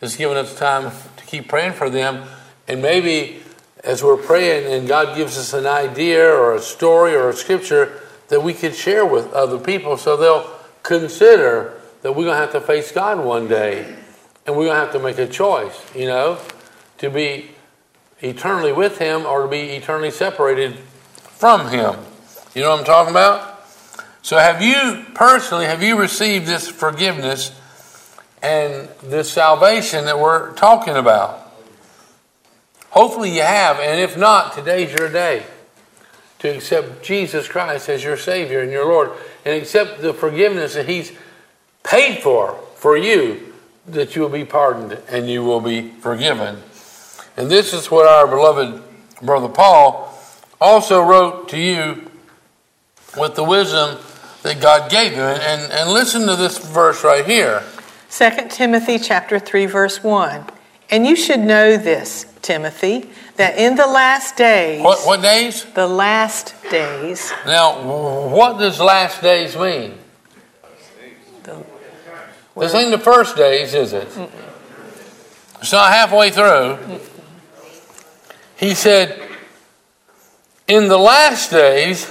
[0.01, 2.27] He's given us time to keep praying for them.
[2.69, 3.43] And maybe
[3.83, 8.01] as we're praying and God gives us an idea or a story or a scripture
[8.31, 10.51] that we could share with other people so they'll
[10.83, 13.97] consider that we're going to have to face God one day
[14.47, 16.39] and we're going to have to make a choice, you know,
[16.99, 17.51] to be
[18.21, 21.97] eternally with Him or to be eternally separated from Him.
[22.55, 23.65] You know what I'm talking about?
[24.23, 27.53] So, have you personally, have you received this forgiveness
[28.43, 31.53] and this salvation that we're talking about?
[32.91, 35.43] Hopefully, you have, and if not, today's your day
[36.41, 39.13] to accept Jesus Christ as your Savior and your Lord
[39.45, 41.13] and accept the forgiveness that He's
[41.83, 43.53] paid for for you,
[43.87, 46.59] that you will be pardoned and you will be forgiven.
[47.37, 48.83] And this is what our beloved
[49.23, 50.19] brother Paul
[50.61, 52.11] also wrote to you
[53.19, 53.99] with the wisdom
[54.43, 55.21] that God gave him.
[55.21, 57.63] And, and, and listen to this verse right here.
[58.11, 60.45] 2 Timothy chapter 3 verse 1.
[60.91, 65.65] And you should know this, Timothy, that in the last days What, what days?
[65.75, 69.95] the last days Now, what does last days mean?
[71.45, 71.65] the,
[72.57, 74.09] This ain't the first days, is it?
[75.61, 76.79] It's not halfway through.
[78.57, 79.21] He said,
[80.69, 82.11] In the last days,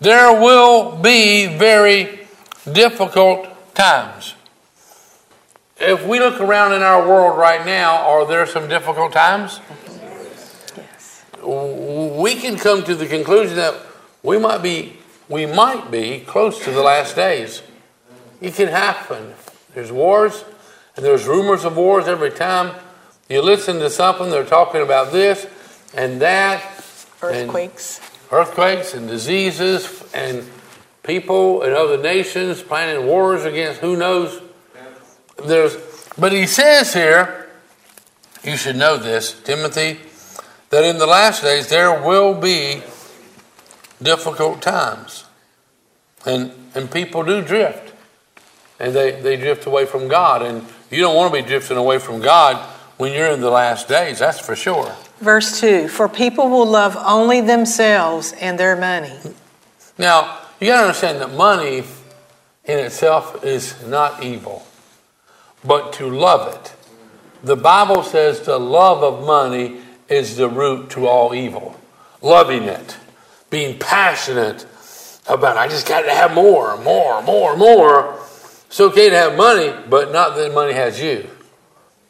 [0.00, 2.26] there will be very
[2.70, 4.34] difficult times.
[5.80, 9.60] If we look around in our world right now, are there some difficult times?
[11.42, 13.74] We can come to the conclusion that
[14.22, 14.96] we might be
[15.28, 17.62] we might be close to the last days.
[18.40, 19.34] It can happen.
[19.74, 20.44] There's wars
[20.96, 22.74] and there's rumors of wars every time
[23.28, 25.46] you listen to something they're talking about this
[25.94, 26.62] and that
[27.22, 28.00] and Earthquakes.
[28.32, 30.44] earthquakes and diseases and
[31.02, 34.40] people and other nations planning wars against who knows
[35.44, 35.76] there's
[36.18, 37.48] but he says here
[38.42, 39.98] you should know this timothy
[40.70, 42.82] that in the last days there will be
[44.02, 45.24] difficult times
[46.26, 47.94] and and people do drift
[48.78, 51.98] and they, they drift away from god and you don't want to be drifting away
[51.98, 52.56] from god
[52.96, 56.96] when you're in the last days that's for sure Verse 2 For people will love
[56.96, 59.12] only themselves and their money.
[59.98, 61.84] Now, you got to understand that money
[62.64, 64.66] in itself is not evil,
[65.64, 66.74] but to love it.
[67.42, 71.78] The Bible says the love of money is the root to all evil.
[72.22, 72.96] Loving it,
[73.50, 74.66] being passionate
[75.28, 75.60] about it.
[75.60, 78.14] I just got to have more, more, more, more.
[78.66, 81.28] It's okay to have money, but not that money has you.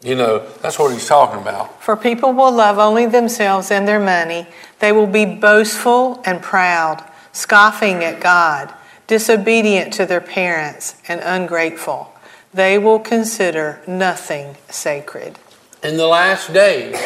[0.02, 1.82] You know, that's what he's talking about.
[1.82, 4.46] For people will love only themselves and their money.
[4.78, 8.72] They will be boastful and proud, scoffing at God,
[9.08, 12.12] disobedient to their parents, and ungrateful.
[12.54, 15.38] They will consider nothing sacred.
[15.82, 16.96] in the last days.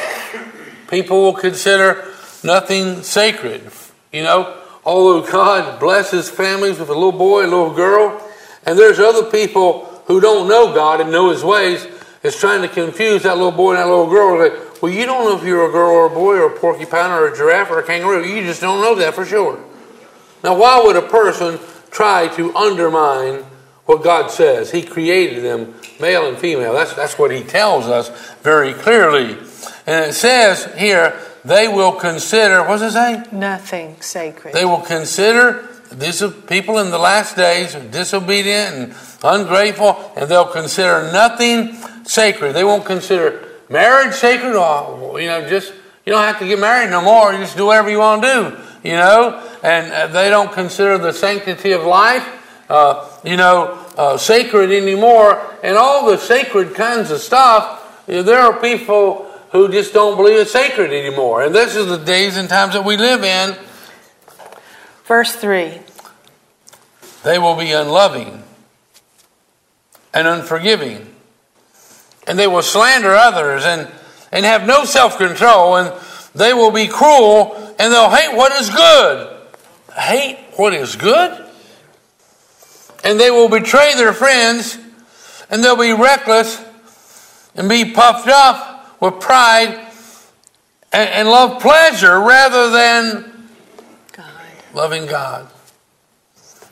[0.92, 2.06] People will consider
[2.44, 3.62] nothing sacred.
[4.12, 8.22] You know, although God blesses families with a little boy, a little girl,
[8.66, 11.86] and there's other people who don't know God and know His ways,
[12.22, 14.38] is trying to confuse that little boy and that little girl.
[14.38, 17.10] Like, well, you don't know if you're a girl or a boy or a porcupine
[17.10, 18.26] or a giraffe or a kangaroo.
[18.26, 19.64] You just don't know that for sure.
[20.44, 21.58] Now, why would a person
[21.90, 23.46] try to undermine
[23.86, 24.70] what God says?
[24.70, 26.74] He created them male and female.
[26.74, 28.10] That's, that's what He tells us
[28.42, 29.38] very clearly.
[29.86, 33.24] And it says here, they will consider, what does it say?
[33.32, 34.54] Nothing sacred.
[34.54, 40.46] They will consider these people in the last days are disobedient and ungrateful, and they'll
[40.46, 41.74] consider nothing
[42.04, 42.54] sacred.
[42.54, 44.54] They won't consider marriage sacred.
[44.56, 45.72] Or, you know, just
[46.06, 47.32] you don't have to get married no more.
[47.32, 48.88] You just do whatever you want to do.
[48.88, 52.26] You know, and uh, they don't consider the sanctity of life,
[52.68, 55.40] uh, you know, uh, sacred anymore.
[55.62, 58.06] And all the sacred kinds of stuff.
[58.06, 61.42] There are people who just don't believe it's sacred anymore.
[61.42, 63.54] And this is the days and times that we live in.
[65.04, 65.78] Verse 3
[67.22, 68.42] They will be unloving
[70.12, 71.06] and unforgiving.
[72.26, 73.90] And they will slander others and,
[74.30, 75.76] and have no self control.
[75.76, 75.92] And
[76.34, 79.38] they will be cruel and they'll hate what is good.
[79.94, 81.44] Hate what is good?
[83.04, 84.78] And they will betray their friends
[85.50, 86.64] and they'll be reckless
[87.54, 88.71] and be puffed up
[89.02, 89.68] with pride
[90.92, 93.48] and, and love pleasure rather than
[94.12, 94.30] God.
[94.72, 95.48] loving God.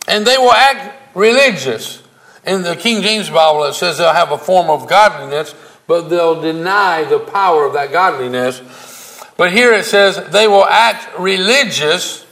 [0.06, 2.02] And they will act religious.
[2.46, 5.54] In the King James Bible, it says they'll have a form of godliness,
[5.88, 8.60] but they'll deny the power of that godliness.
[9.36, 12.24] But here it says they will act religious,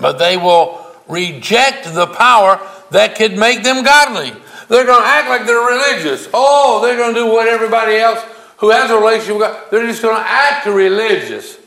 [0.00, 2.60] but they will reject the power
[2.92, 4.30] that could make them godly.
[4.68, 6.28] They're going to act like they're religious.
[6.32, 8.24] Oh, they're going to do what everybody else
[8.58, 11.58] who has a relationship with God, they're just going to act religious.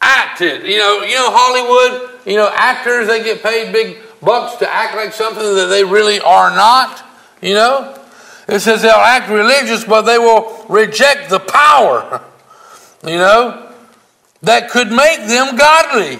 [0.00, 0.64] Act it.
[0.64, 4.94] You know, you know Hollywood, you know, actors, they get paid big bucks to act
[4.94, 7.04] like something that they really are not.
[7.42, 7.98] You know?
[8.48, 12.22] It says they'll act religious, but they will reject the power,
[13.06, 13.70] you know,
[14.42, 16.18] that could make them godly.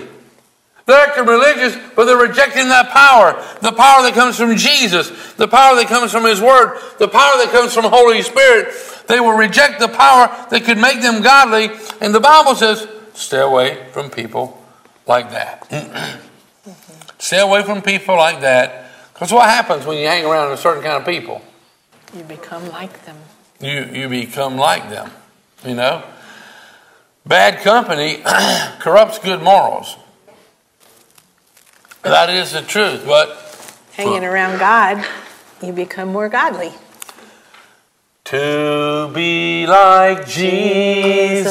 [0.88, 3.34] They're acting religious, but they're rejecting that power.
[3.60, 7.36] The power that comes from Jesus, the power that comes from His Word, the power
[7.44, 8.72] that comes from Holy Spirit.
[9.06, 11.68] They will reject the power that could make them godly.
[12.00, 14.64] And the Bible says, stay away from people
[15.06, 15.68] like that.
[17.18, 18.90] stay away from people like that.
[19.12, 21.42] Because what happens when you hang around a certain kind of people?
[22.16, 23.18] You become like them.
[23.60, 25.10] You, you become like them.
[25.66, 26.02] You know?
[27.26, 28.22] Bad company
[28.78, 29.98] corrupts good morals.
[32.02, 33.04] That is the truth.
[33.06, 33.28] But
[33.92, 35.04] Hanging around God,
[35.62, 36.72] you become more godly.
[38.24, 41.46] to be like Jesus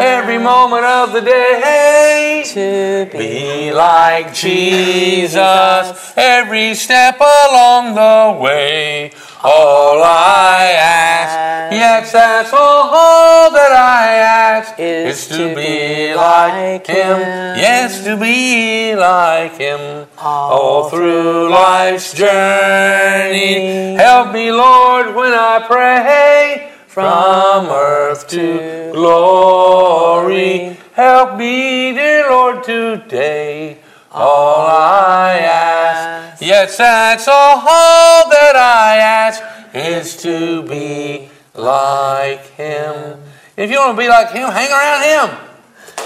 [0.00, 2.44] every moment of the day.
[2.46, 9.10] To be Be like Jesus every step along the way.
[9.42, 14.35] All I ask, yes, that's all that I ask,
[14.78, 17.18] is to be like Him.
[17.58, 20.06] Yes, to be like Him.
[20.18, 26.72] All through life's journey, help me, Lord, when I pray.
[26.86, 33.78] From earth to glory, help me, dear Lord, today.
[34.10, 39.42] All I ask, yes, that's all that I ask,
[39.74, 43.20] is to be like Him.
[43.56, 45.38] If you want to be like Him, hang around Him.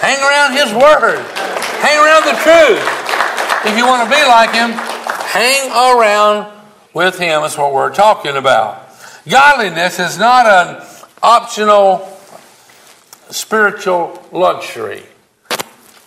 [0.00, 1.18] Hang around His Word.
[1.82, 3.66] Hang around the truth.
[3.66, 6.52] If you want to be like Him, hang around
[6.94, 7.42] with Him.
[7.42, 8.88] That's what we're talking about.
[9.28, 10.86] Godliness is not an
[11.22, 12.16] optional
[13.30, 15.02] spiritual luxury.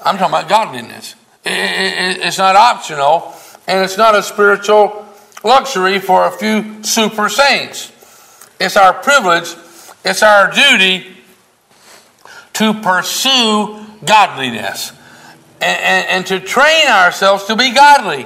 [0.01, 1.15] I'm talking about godliness.
[1.43, 3.35] It's not optional,
[3.67, 5.05] and it's not a spiritual
[5.43, 7.91] luxury for a few super saints.
[8.61, 9.53] It's our privilege,
[10.05, 11.12] it's our duty
[12.53, 14.91] to pursue godliness
[15.61, 18.25] and, and, and to train ourselves to be godly.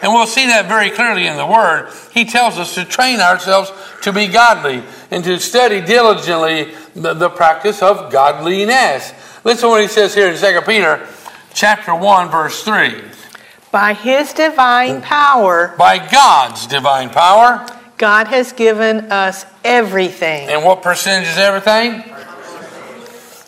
[0.00, 1.90] And we'll see that very clearly in the Word.
[2.12, 3.72] He tells us to train ourselves
[4.02, 9.12] to be godly and to study diligently the, the practice of godliness.
[9.44, 11.06] Listen to what he says here in 2 Peter
[11.52, 13.02] chapter 1, verse 3.
[13.72, 17.66] By His divine power, By God's divine power,
[17.98, 20.48] God has given us everything.
[20.48, 22.04] and what percentage is everything?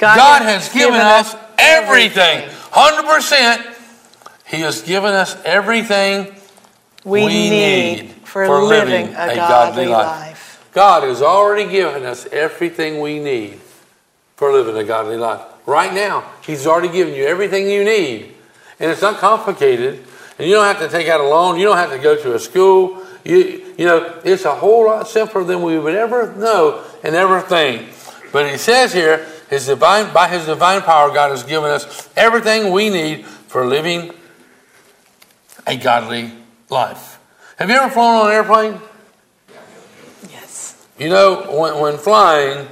[0.00, 2.48] God, God has given us everything.
[2.48, 3.76] 100%.
[4.46, 6.34] He has given us everything
[7.04, 10.06] we, we need, for, for living, living a, godly life.
[10.06, 10.70] life.
[10.72, 13.60] God has already given us everything we need
[14.36, 15.42] for living a godly life.
[15.66, 18.32] Right now, He's already given you everything you need.
[18.78, 20.02] And it's not complicated.
[20.38, 21.58] And you don't have to take out a loan.
[21.58, 23.04] You don't have to go to a school.
[23.22, 27.42] You, you know, it's a whole lot simpler than we would ever know and ever
[27.42, 27.86] think.
[28.32, 32.72] But He says here, His divine, by His divine power, God has given us everything
[32.72, 34.12] we need for living
[35.66, 36.32] a godly
[36.70, 37.18] life.
[37.58, 38.80] Have you ever flown on an airplane?
[40.30, 40.86] Yes.
[40.98, 42.68] You know, when, when flying,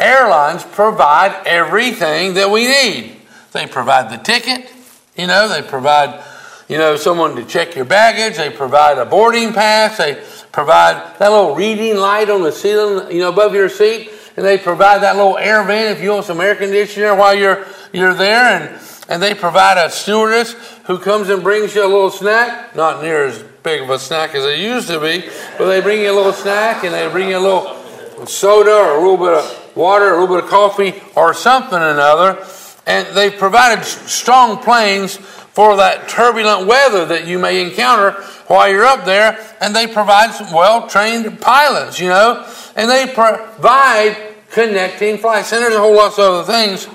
[0.00, 3.16] airlines provide everything that we need.
[3.52, 4.70] They provide the ticket,
[5.16, 6.22] you know, they provide,
[6.68, 11.30] you know, someone to check your baggage, they provide a boarding pass, they provide that
[11.30, 14.10] little reading light on the ceiling, you know, above your seat,
[14.40, 17.66] and they provide that little air vent if you want some air conditioner while you're
[17.92, 18.80] you're there, and
[19.10, 20.54] and they provide a stewardess
[20.86, 24.34] who comes and brings you a little snack, not near as big of a snack
[24.34, 25.28] as it used to be,
[25.58, 28.96] but they bring you a little snack and they bring you a little soda or
[28.96, 32.42] a little bit of water, a little bit of coffee, or something or another.
[32.86, 38.12] And they've provided strong planes for that turbulent weather that you may encounter
[38.46, 39.38] while you're up there.
[39.60, 45.52] And they provide some well trained pilots, you know, and they provide connecting flights.
[45.52, 46.88] And there's a whole lot of other things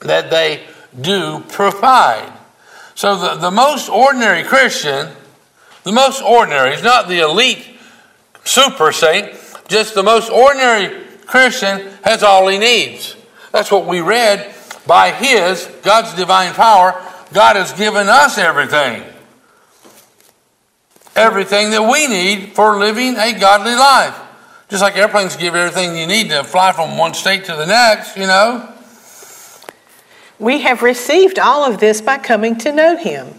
[0.00, 0.62] that they
[0.98, 2.32] do provide.
[2.94, 5.10] So the, the most ordinary Christian,
[5.82, 7.66] the most ordinary, is not the elite
[8.44, 9.32] super saint,
[9.68, 13.16] just the most ordinary Christian has all he needs.
[13.52, 14.54] That's what we read.
[14.86, 16.92] By his, God's divine power,
[17.32, 19.02] God has given us everything.
[21.16, 24.16] Everything that we need for living a godly life.
[24.68, 28.16] Just like airplanes give everything you need to fly from one state to the next,
[28.16, 28.72] you know.
[30.38, 33.34] We have received all of this by coming to know Him.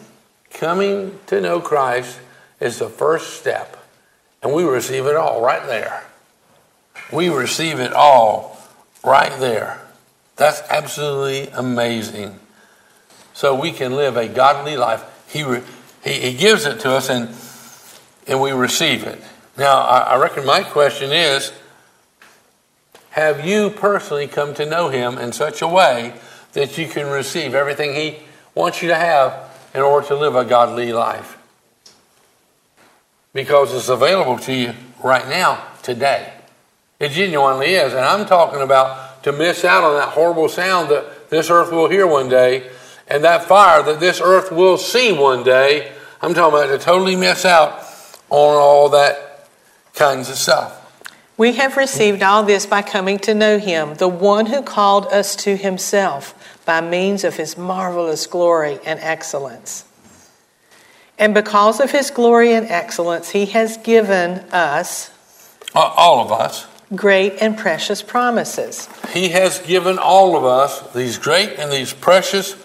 [0.52, 2.20] Coming to know Christ
[2.60, 3.78] is the first step,
[4.42, 6.04] and we receive it all right there.
[7.12, 8.58] We receive it all
[9.04, 9.82] right there.
[10.38, 12.40] That's absolutely amazing.
[13.34, 15.04] So we can live a godly life.
[15.28, 15.64] He, re-
[16.04, 17.36] he, he gives it to us, and,
[18.28, 19.22] and we receive it.
[19.58, 21.52] Now, I, reckon my question is
[23.12, 26.14] Have you personally come to know Him in such a way
[26.54, 28.20] that you can receive everything He
[28.54, 31.38] wants you to have in order to live a godly life?
[33.34, 36.34] Because it's available to you right now, today.
[37.00, 37.94] It genuinely is.
[37.94, 41.90] And I'm talking about to miss out on that horrible sound that this earth will
[41.90, 42.70] hear one day
[43.08, 45.92] and that fire that this earth will see one day.
[46.22, 47.84] I'm talking about to totally miss out
[48.30, 49.27] on all that
[49.98, 50.84] kinds of stuff.
[51.38, 55.36] We have received all this by coming to know Him, the one who called us
[55.38, 56.34] to Himself
[56.66, 59.84] by means of His marvelous glory and excellence.
[61.20, 65.12] And because of His glory and excellence, He has given us
[65.76, 66.66] All of us.
[66.96, 68.90] great and precious promises.
[69.12, 72.56] He has given all of us these great and these precious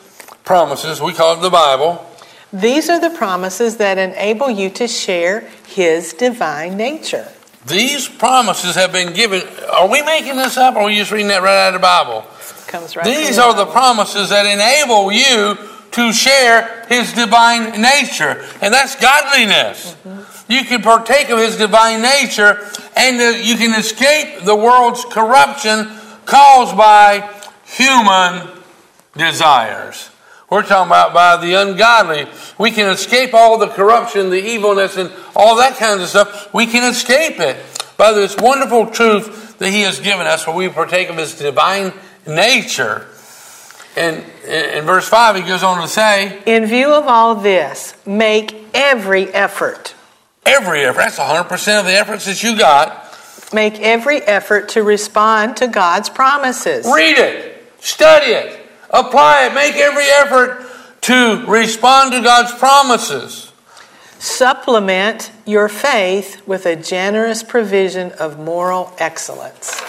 [0.44, 1.00] promises.
[1.00, 2.06] We call it the Bible.
[2.52, 7.28] These are the promises that enable you to share His divine nature.
[7.66, 9.42] These promises have been given.
[9.72, 11.84] Are we making this up or are we just reading that right out of the
[11.84, 12.24] Bible?
[12.66, 15.56] Comes right These are the promises that enable you
[15.92, 19.96] to share His divine nature, and that's godliness.
[20.48, 25.88] You can partake of His divine nature, and uh, you can escape the world's corruption
[26.26, 27.30] caused by
[27.64, 28.48] human
[29.16, 30.10] desires.
[30.52, 32.26] We're talking about by the ungodly.
[32.58, 36.52] We can escape all the corruption, the evilness, and all that kind of stuff.
[36.52, 37.56] We can escape it
[37.96, 41.94] by this wonderful truth that He has given us, where we partake of His divine
[42.26, 43.06] nature.
[43.96, 48.54] And in verse 5, he goes on to say, In view of all this, make
[48.74, 49.94] every effort.
[50.44, 53.18] every effort, that's 100% of the efforts that you got.
[53.54, 56.84] Make every effort to respond to God's promises.
[56.84, 58.61] Read it, study it,
[58.92, 60.66] apply it, make every effort
[61.02, 63.52] to respond to God's promises.
[64.18, 69.80] Supplement your faith with a generous provision of moral excellence.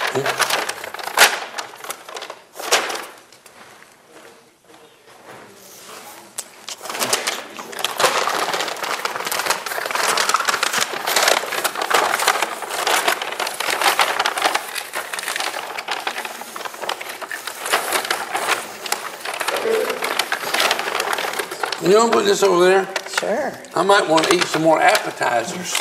[21.93, 22.89] You want to put this over there?
[23.19, 23.53] Sure.
[23.75, 25.77] I might want to eat some more appetizers.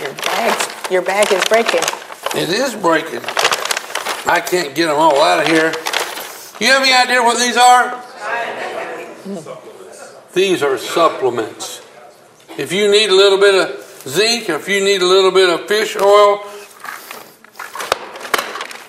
[0.00, 1.80] Your bag, your bag is breaking.
[2.40, 3.22] It is breaking.
[4.24, 5.74] I can't get them all out of here.
[6.60, 8.00] You have any idea what these are?
[10.32, 11.82] These are supplements.
[12.56, 15.66] If you need a little bit of zinc, if you need a little bit of
[15.66, 16.44] fish oil,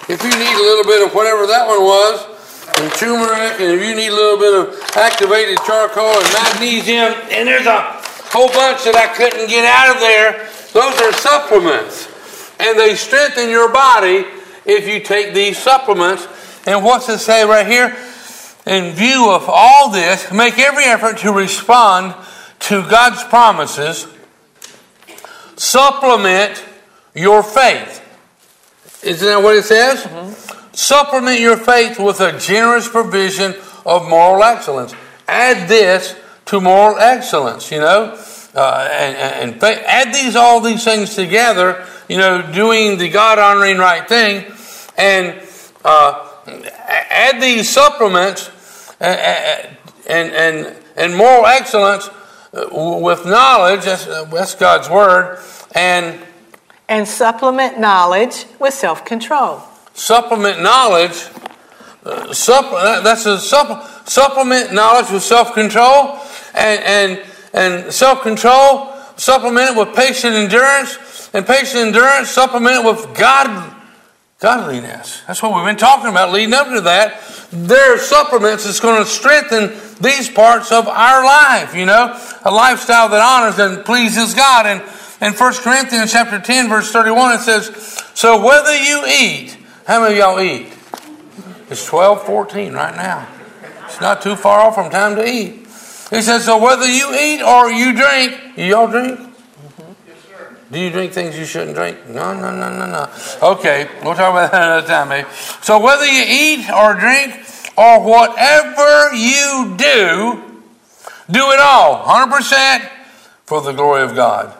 [0.09, 2.37] if you need a little bit of whatever that one was,
[2.79, 7.47] and turmeric, and if you need a little bit of activated charcoal and magnesium, and
[7.47, 7.81] there's a
[8.29, 12.07] whole bunch that I couldn't get out of there, those are supplements.
[12.59, 14.25] And they strengthen your body
[14.65, 16.27] if you take these supplements.
[16.67, 17.95] And what's it say right here?
[18.65, 22.13] In view of all this, make every effort to respond
[22.59, 24.07] to God's promises.
[25.55, 26.63] Supplement
[27.15, 28.03] your faith.
[29.03, 30.03] Isn't that what it says?
[30.73, 34.93] Supplement your faith with a generous provision of moral excellence.
[35.27, 38.17] Add this to moral excellence, you know,
[38.55, 43.37] uh, and, and, and add these all these things together, you know, doing the God
[43.37, 44.51] honoring right thing,
[44.97, 45.41] and
[45.83, 46.29] uh,
[46.87, 48.49] add these supplements
[48.99, 49.77] and,
[50.07, 52.09] and and and moral excellence
[52.53, 55.39] uh, with knowledge, that's, that's God's word,
[55.75, 56.19] and
[56.89, 59.61] And supplement knowledge with self control.
[59.93, 61.25] supplement knowledge.
[62.05, 66.17] Uh, supp- that- that's a supp- supplement knowledge with self control,
[66.53, 67.19] and and
[67.53, 70.97] and self control supplement it with patient endurance,
[71.33, 73.73] and patient endurance supplement it with God
[74.39, 75.21] godliness.
[75.27, 77.19] That's what we've been talking about leading up to that.
[77.51, 81.73] There are supplements that's going to strengthen these parts of our life.
[81.75, 82.15] You know,
[82.45, 84.65] a lifestyle that honors and pleases God.
[84.67, 84.81] And
[85.19, 87.65] in 1 Corinthians chapter 10, verse 31, it says,
[88.13, 90.67] So whether you eat, how many of y'all eat?
[91.69, 93.27] It's 12, 14 right now.
[93.85, 95.53] It's not too far off from time to eat.
[96.09, 99.19] He says, So whether you eat or you drink, y'all drink?
[99.19, 100.73] Mm-hmm.
[100.73, 102.07] Do you drink things you shouldn't drink?
[102.07, 103.09] No, no, no, no, no.
[103.41, 105.27] Okay, we'll talk about that another time, maybe.
[105.61, 107.33] So whether you eat or drink
[107.75, 110.61] or whatever you do,
[111.29, 112.89] do it all, 100%
[113.45, 114.56] for the glory of God.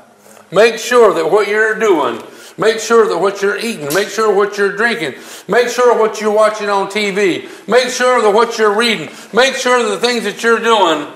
[0.52, 2.22] Make sure that what you're doing,
[2.58, 5.16] make sure that what you're eating, make sure what you're drinking,
[5.48, 9.84] make sure what you're watching on TV, make sure that what you're reading, make sure
[9.84, 11.12] that the things that you're doing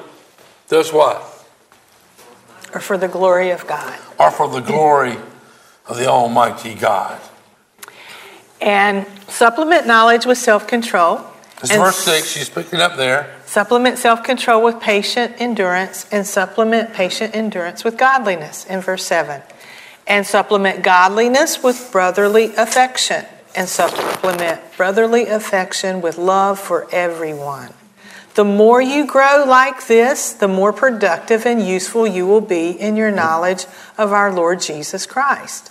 [0.68, 1.28] does what?
[2.74, 3.98] Are for the glory of God.
[4.20, 5.18] Are for the glory
[5.88, 7.20] of the Almighty God.
[8.62, 11.22] And supplement knowledge with self control.
[11.64, 13.41] It's verse 6, she's picking up there.
[13.52, 19.42] Supplement self control with patient endurance, and supplement patient endurance with godliness in verse 7.
[20.08, 27.74] And supplement godliness with brotherly affection, and supplement brotherly affection with love for everyone.
[28.36, 32.96] The more you grow like this, the more productive and useful you will be in
[32.96, 33.66] your knowledge
[33.98, 35.70] of our Lord Jesus Christ.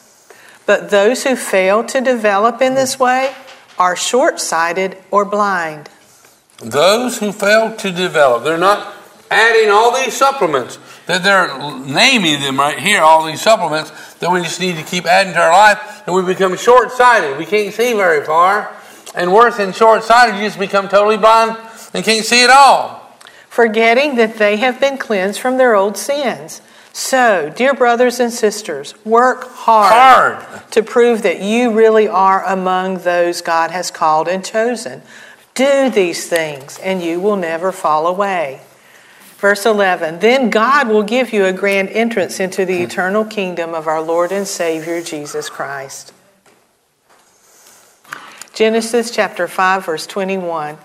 [0.66, 3.34] But those who fail to develop in this way
[3.78, 5.88] are short sighted or blind.
[6.60, 8.94] Those who fail to develop, they're not
[9.30, 11.56] adding all these supplements, that they're
[11.86, 15.40] naming them right here, all these supplements that we just need to keep adding to
[15.40, 17.38] our life, and we become short sighted.
[17.38, 18.74] We can't see very far.
[19.14, 21.56] And worse than short sighted, you just become totally blind
[21.94, 22.98] and can't see at all.
[23.48, 26.60] forgetting that they have been cleansed from their old sins.
[26.92, 30.70] So, dear brothers and sisters, work hard, Hard.
[30.72, 35.02] to prove that you really are among those God has called and chosen.
[35.54, 38.60] Do these things, and you will never fall away.
[39.38, 43.86] Verse 11 Then God will give you a grand entrance into the eternal kingdom of
[43.86, 46.12] our Lord and Savior Jesus Christ.
[48.52, 50.76] Genesis chapter 5, verse 21.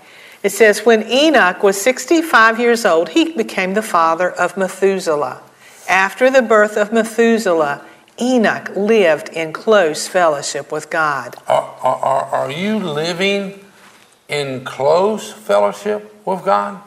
[0.43, 5.41] It says, When Enoch was 65 years old, he became the father of Methuselah.
[5.89, 7.83] After the birth of Methuselah,
[8.21, 11.35] Enoch lived in close fellowship with God.
[11.47, 13.64] Are, are, are you living
[14.27, 16.81] in close fellowship with God?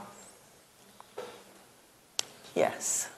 [2.55, 3.09] Yes.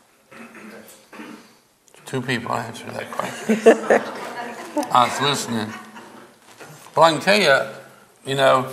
[2.07, 3.57] Two people answered that question.
[4.93, 5.73] I was listening.
[6.97, 7.71] Well, I can tell you,
[8.27, 8.73] you know,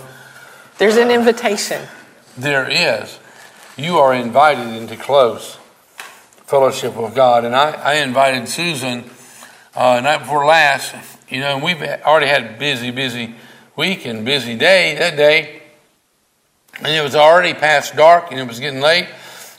[0.78, 1.86] There's an invitation.
[2.36, 3.18] there is.
[3.76, 5.56] You are invited into close
[6.46, 7.44] fellowship with God.
[7.44, 9.04] And I, I invited Susan
[9.76, 10.94] uh, night before last,
[11.28, 13.34] you know, and we've already had busy, busy
[13.78, 15.62] week and busy day that day.
[16.78, 19.06] And it was already past dark and it was getting late.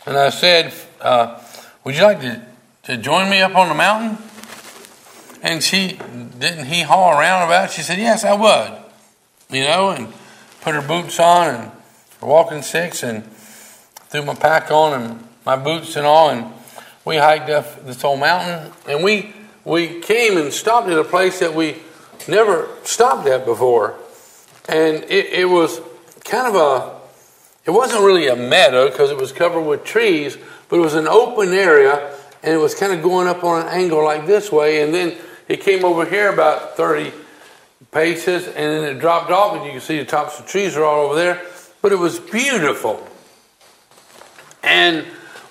[0.06, 1.42] And I said, uh,
[1.86, 2.46] Would you like to,
[2.84, 4.18] to join me up on the mountain?
[5.42, 5.98] And she
[6.38, 7.72] didn't he haul around about it.
[7.72, 8.84] She said, Yes, I would.
[9.50, 10.14] You know, and
[10.62, 11.72] put her boots on and
[12.20, 13.24] her walking sticks and
[14.10, 16.30] threw my pack on and my boots and all.
[16.30, 16.52] And
[17.06, 18.74] we hiked up this old mountain.
[18.86, 21.78] And we, we came and stopped at a place that we
[22.28, 23.96] never stopped at before.
[24.70, 25.82] And it, it was
[26.24, 27.00] kind of a,
[27.66, 30.38] it wasn't really a meadow because it was covered with trees,
[30.70, 33.68] but it was an open area and it was kind of going up on an
[33.70, 34.84] angle like this way.
[34.84, 35.18] And then
[35.48, 37.12] it came over here about 30
[37.92, 40.84] paces and then it dropped off and you can see the tops of trees are
[40.84, 41.42] all over there.
[41.82, 43.08] But it was beautiful.
[44.62, 45.04] And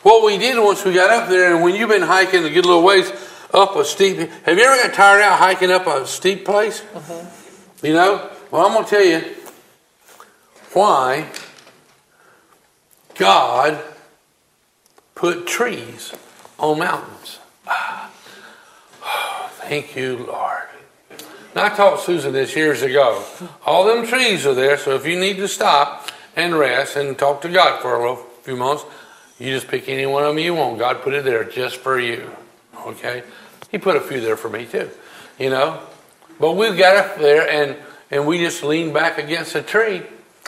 [0.03, 2.67] what we did once we got up there, and when you've been hiking a good
[2.67, 3.11] little ways
[3.53, 6.83] up a steep, have you ever got tired out hiking up a steep place?
[6.83, 7.87] Mm-hmm.
[7.87, 8.31] You know?
[8.51, 9.35] Well, I'm going to tell you
[10.73, 11.29] why
[13.17, 13.83] God
[15.15, 16.15] put trees
[16.59, 17.39] on mountains.
[17.67, 18.11] Ah.
[19.69, 20.63] Thank you, Lord.
[21.55, 23.23] Now, I taught Susan this years ago.
[23.67, 27.43] All them trees are there, so if you need to stop and rest and talk
[27.43, 28.85] to God for a little, few moments,
[29.39, 30.79] you just pick any one of them you want.
[30.79, 32.31] God put it there just for you.
[32.87, 33.25] Okay?
[33.71, 34.89] He put a few there for me too,
[35.39, 35.83] you know.
[36.41, 37.77] But we've got up there and,
[38.11, 40.03] and we just leaned back against a tree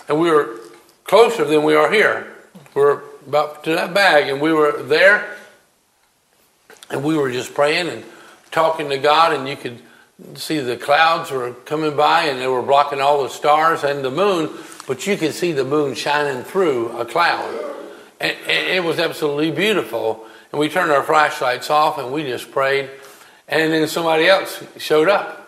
[0.08, 0.58] and we were
[1.04, 2.26] closer than we are here.
[2.74, 5.36] We were about to that bag and we were there
[6.90, 8.04] and we were just praying and
[8.50, 9.80] talking to God, and you could
[10.34, 14.10] see the clouds were coming by and they were blocking all the stars and the
[14.10, 14.50] moon,
[14.86, 17.48] but you could see the moon shining through a cloud.
[18.20, 20.26] And, and it was absolutely beautiful.
[20.52, 22.90] And we turned our flashlights off and we just prayed.
[23.48, 25.39] And then somebody else showed up.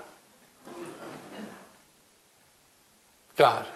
[3.37, 3.67] God.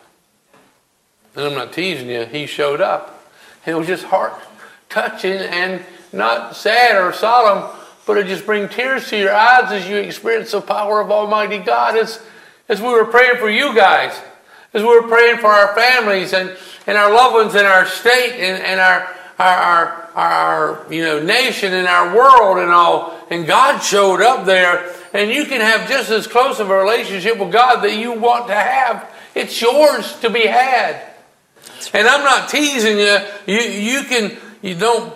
[1.34, 3.30] And I'm not teasing you, he showed up.
[3.64, 4.34] And it was just heart
[4.88, 5.82] touching and
[6.12, 7.70] not sad or solemn,
[8.06, 11.58] but it just brings tears to your eyes as you experience the power of Almighty
[11.58, 11.96] God.
[11.96, 12.20] As,
[12.68, 14.18] as we were praying for you guys,
[14.72, 18.32] as we were praying for our families and, and our loved ones in our state
[18.34, 23.18] and, and our, our, our, our, you know, nation and our world and all.
[23.28, 27.38] And God showed up there, and you can have just as close of a relationship
[27.38, 29.12] with God that you want to have.
[29.36, 31.00] It's yours to be had.
[31.92, 33.18] And I'm not teasing you.
[33.46, 35.14] You, you can, you don't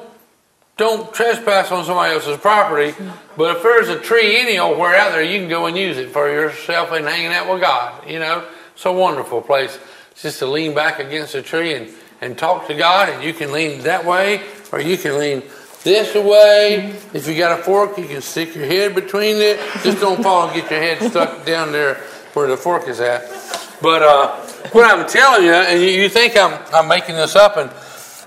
[0.77, 2.95] don't trespass on somebody else's property.
[3.37, 6.31] But if there's a tree anywhere out there, you can go and use it for
[6.31, 8.09] yourself and hanging out with God.
[8.09, 9.79] You know, it's a wonderful place
[10.17, 11.91] just to lean back against a tree and,
[12.23, 13.11] and talk to God.
[13.11, 14.43] And you can lean that way,
[14.73, 15.43] or you can lean
[15.83, 16.95] this way.
[17.13, 19.61] If you got a fork, you can stick your head between it.
[19.83, 21.97] Just don't fall and get your head stuck down there
[22.33, 23.60] where the fork is at.
[23.83, 24.37] But uh,
[24.73, 27.71] what I'm telling you, and you, you think I'm, I'm making this up and,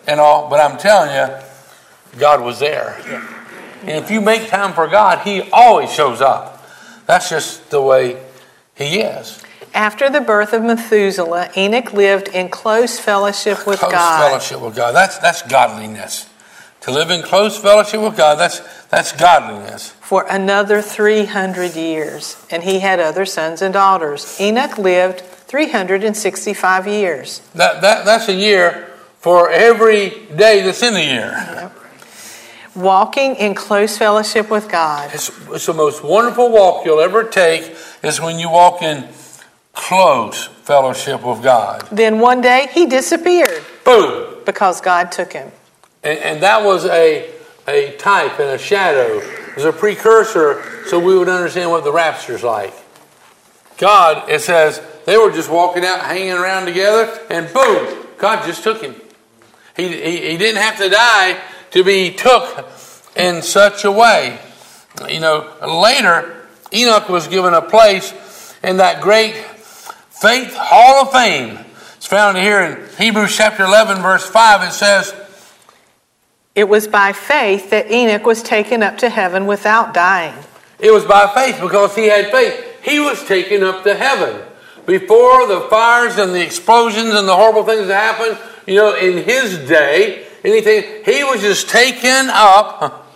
[0.07, 2.97] and all, but I'm telling you, God was there.
[3.81, 6.65] And if you make time for God, He always shows up.
[7.05, 8.23] That's just the way
[8.75, 9.43] He is.
[9.73, 14.29] After the birth of Methuselah, Enoch lived in close fellowship with close God.
[14.29, 14.91] fellowship with God.
[14.93, 16.29] That's that's godliness.
[16.81, 19.89] To live in close fellowship with God, that's that's godliness.
[20.01, 24.39] For another 300 years, and he had other sons and daughters.
[24.39, 25.23] Enoch lived
[25.53, 27.39] 365 years.
[27.53, 28.89] That that that's a year
[29.19, 31.29] for every day that's in the year.
[31.31, 31.77] Yep.
[32.75, 35.11] Walking in close fellowship with God.
[35.13, 39.07] It's, it's the most wonderful walk you'll ever take is when you walk in
[39.73, 41.87] close fellowship with God.
[41.91, 44.39] Then one day he disappeared Boom.
[44.47, 45.51] because God took him.
[46.01, 47.29] And, and that was a,
[47.67, 49.19] a type and a shadow.
[49.19, 52.73] It was a precursor so we would understand what the rapture's like.
[53.77, 58.63] God, it says, they were just walking out, hanging around together, and boom, God just
[58.63, 58.95] took him.
[59.75, 61.39] He, he, he didn't have to die
[61.71, 62.69] to be took
[63.15, 64.39] in such a way.
[65.09, 68.13] You know, later, Enoch was given a place
[68.63, 71.59] in that great faith hall of fame.
[71.97, 74.69] It's found here in Hebrews chapter 11, verse 5.
[74.69, 75.13] It says,
[76.53, 80.35] It was by faith that Enoch was taken up to heaven without dying.
[80.79, 82.83] It was by faith because he had faith.
[82.83, 84.41] He was taken up to heaven.
[84.85, 89.23] Before the fires and the explosions and the horrible things that happened, you know, in
[89.23, 93.07] his day, anything, he was just taken up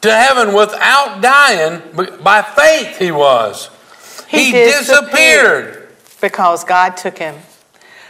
[0.00, 1.82] to heaven without dying.
[2.22, 3.70] By faith, he was.
[4.28, 5.88] He, disappeared.
[6.20, 7.36] because God took him.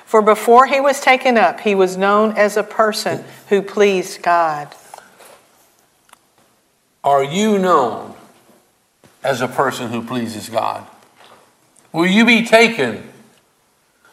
[0.05, 4.74] For before he was taken up, he was known as a person who pleased God.
[7.05, 8.14] Are you known
[9.22, 10.87] as a person who pleases God?
[11.93, 13.09] Will you be taken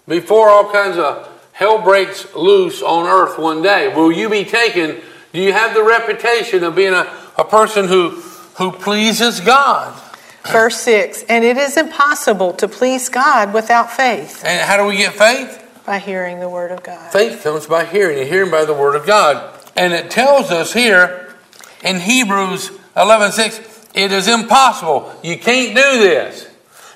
[0.07, 3.93] before all kinds of hell breaks loose on earth one day?
[3.93, 5.01] Will you be taken?
[5.33, 8.11] Do you have the reputation of being a, a person who,
[8.55, 10.01] who pleases God?
[10.45, 14.97] Verse 6 And it is impossible to please God without faith, And how do we
[14.97, 15.61] get faith?
[15.85, 17.11] by hearing the word of God.
[17.11, 19.53] Faith comes by hearing, and hearing by the word of God.
[19.75, 21.35] And it tells us here
[21.83, 25.13] in Hebrews 11:6, it is impossible.
[25.23, 26.47] You can't do this.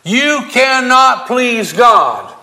[0.09, 2.33] You cannot please God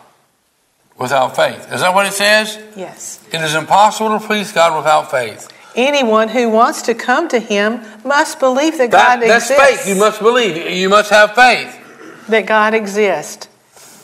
[0.97, 1.73] without faith.
[1.73, 2.63] Is that what it says?
[2.77, 3.21] Yes.
[3.33, 5.49] It is impossible to please God without faith.
[5.75, 9.57] Anyone who wants to come to him must believe that, That- God that's exists.
[9.59, 9.95] That's faith.
[9.95, 10.57] You must believe.
[10.71, 11.83] You must have faith.
[12.29, 13.49] that God exists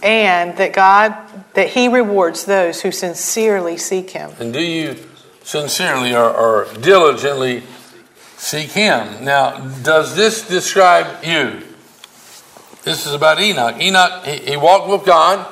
[0.02, 1.14] and that God
[1.54, 4.32] that he rewards those who sincerely seek him.
[4.40, 4.96] And do you
[5.44, 7.62] sincerely or, or diligently
[8.36, 9.24] seek Him?
[9.24, 11.62] Now, does this describe you?
[12.82, 13.80] This is about Enoch.
[13.80, 15.46] Enoch, he, he walked with God.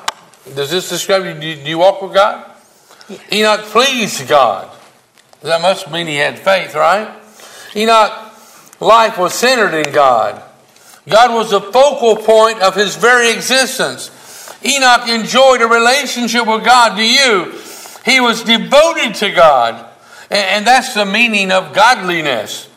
[0.54, 1.34] Does this describe you?
[1.34, 2.50] Do you, do you walk with God?
[3.32, 4.70] Enoch pleased God.
[5.42, 7.16] That must mean he had faith, right?
[7.74, 10.42] Enoch's life was centered in God.
[11.08, 14.10] God was the focal point of his very existence.
[14.64, 16.96] Enoch enjoyed a relationship with God.
[16.96, 17.54] Do you?
[18.04, 19.86] He was devoted to God.
[20.30, 22.68] And that's the meaning of godliness.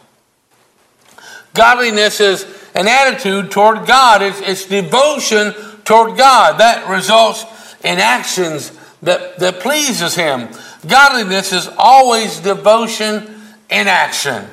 [1.53, 5.53] Godliness is an attitude toward God, it's, it's devotion
[5.85, 6.59] toward God.
[6.59, 7.45] That results
[7.83, 8.71] in actions
[9.03, 10.49] that, that pleases Him.
[10.87, 13.23] Godliness is always devotion
[13.69, 14.45] in action.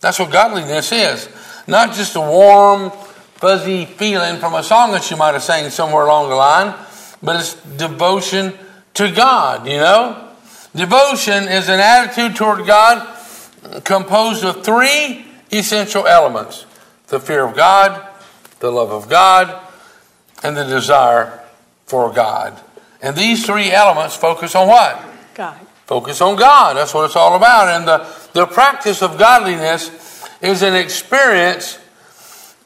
[0.00, 1.28] That's what godliness is.
[1.66, 2.90] Not just a warm,
[3.34, 6.74] fuzzy feeling from a song that you might have sang somewhere along the line,
[7.22, 8.52] but it's devotion
[8.94, 10.28] to God, you know?
[10.74, 13.16] Devotion is an attitude toward God
[13.84, 16.64] composed of three essential elements
[17.10, 18.08] the fear of God,
[18.60, 19.60] the love of God,
[20.42, 21.40] and the desire
[21.84, 22.58] for God.
[23.02, 25.04] And these three elements focus on what?
[25.34, 25.58] God.
[25.86, 26.76] Focus on God.
[26.76, 27.68] That's what it's all about.
[27.68, 29.90] And the, the practice of godliness
[30.40, 31.78] is an experience,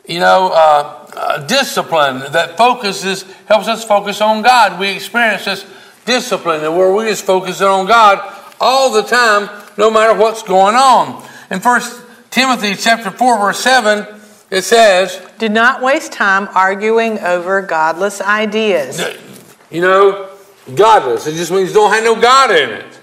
[0.06, 4.78] you know, uh, uh, discipline that focuses, helps us focus on God.
[4.78, 5.64] We experience this
[6.04, 8.20] discipline and where we just focus on God
[8.60, 11.26] all the time, no matter what's going on.
[11.50, 14.06] In First Timothy chapter 4, verse 7,
[14.50, 19.02] it says, Do not waste time arguing over godless ideas.
[19.70, 20.30] you know,
[20.74, 21.26] godless.
[21.26, 23.00] It just means don't have no God in it.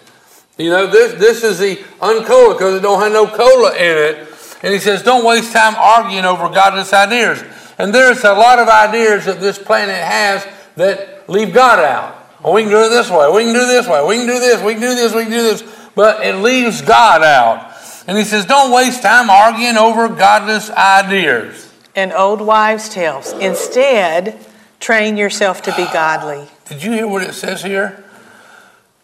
[0.57, 4.27] You know, this this is the uncola because it don't have no cola in it.
[4.63, 7.43] And he says, don't waste time arguing over godless ideas.
[7.79, 12.15] And there's a lot of ideas that this planet has that leave God out.
[12.43, 13.29] Oh, we can do it this way.
[13.33, 14.05] We can do it this way.
[14.05, 14.61] We can do this.
[14.63, 15.15] We can do this.
[15.15, 15.63] We can do this.
[15.95, 17.70] But it leaves God out.
[18.07, 21.71] And he says, don't waste time arguing over godless ideas.
[21.95, 23.33] And old wives' tales.
[23.33, 24.43] Instead,
[24.79, 26.47] train yourself to be godly.
[26.65, 28.03] Did you hear what it says here?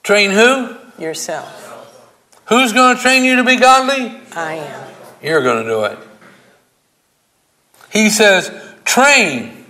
[0.04, 0.78] Train who?
[0.98, 1.66] Yourself.
[2.45, 4.20] Who's going to train you to be godly?
[4.34, 4.89] I am.
[5.22, 6.00] You're going to do it.
[7.91, 8.52] He says,
[8.86, 9.66] train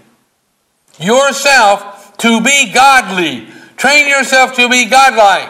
[0.99, 3.47] yourself to be godly.
[3.77, 5.49] Train yourself to be godlike.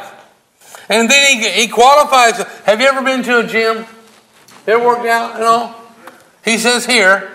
[0.89, 2.37] And then he, he qualifies.
[2.65, 3.85] Have you ever been to a gym?
[4.65, 5.75] Ever worked out and all?
[6.43, 7.31] He says here,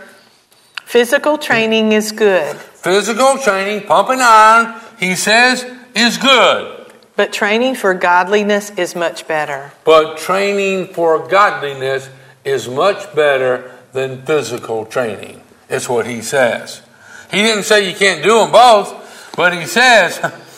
[0.84, 6.86] Physical training is good, physical training, pumping iron, he says, is good.
[7.16, 9.72] but training for godliness is much better.
[9.84, 12.11] But training for godliness
[12.44, 15.40] is much better than physical training.
[15.70, 16.82] It's what he says.
[17.30, 20.18] He didn't say you can't do them both, but he says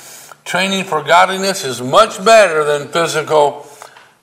[0.44, 3.66] training for godliness is much better than physical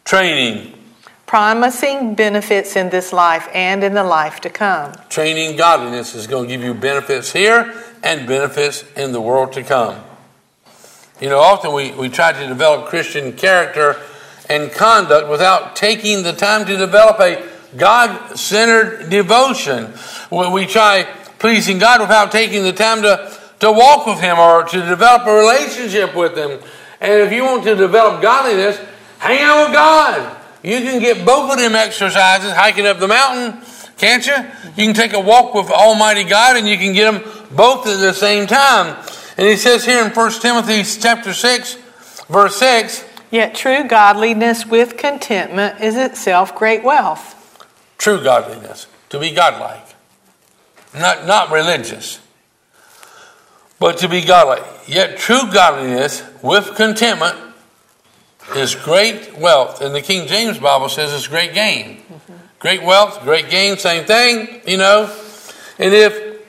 [0.05, 0.77] training.
[1.25, 4.93] Promising benefits in this life and in the life to come.
[5.09, 9.63] Training godliness is going to give you benefits here and benefits in the world to
[9.63, 10.03] come.
[11.21, 14.01] You know, often we, we try to develop Christian character
[14.49, 17.47] and conduct without taking the time to develop a
[17.77, 19.85] God centered devotion.
[20.29, 21.03] When we try
[21.39, 23.31] pleasing God without taking the time to,
[23.61, 26.59] to walk with Him or to develop a relationship with Him.
[26.99, 28.77] And if you want to develop godliness,
[29.17, 30.37] hang out with God.
[30.63, 33.61] You can get both of them exercises hiking up the mountain,
[33.97, 34.35] can't you?
[34.75, 37.99] You can take a walk with Almighty God and you can get them both at
[37.99, 38.95] the same time.
[39.37, 41.75] And he says here in 1 Timothy chapter 6,
[42.29, 47.65] verse 6, Yet true godliness with contentment is itself great wealth.
[47.97, 49.95] true godliness, to be godlike.
[50.93, 52.19] Not, not religious,
[53.81, 54.61] but to be godly.
[54.85, 57.35] Yet true godliness with contentment
[58.55, 59.81] is great wealth.
[59.81, 62.03] And the King James Bible says it's great gain.
[62.59, 65.11] Great wealth, great gain, same thing, you know.
[65.79, 66.43] And if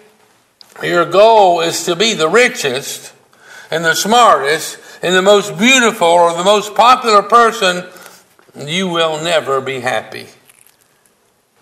[0.82, 3.14] your goal is to be the richest
[3.70, 7.88] and the smartest and the most beautiful or the most popular person,
[8.54, 10.26] you will never be happy.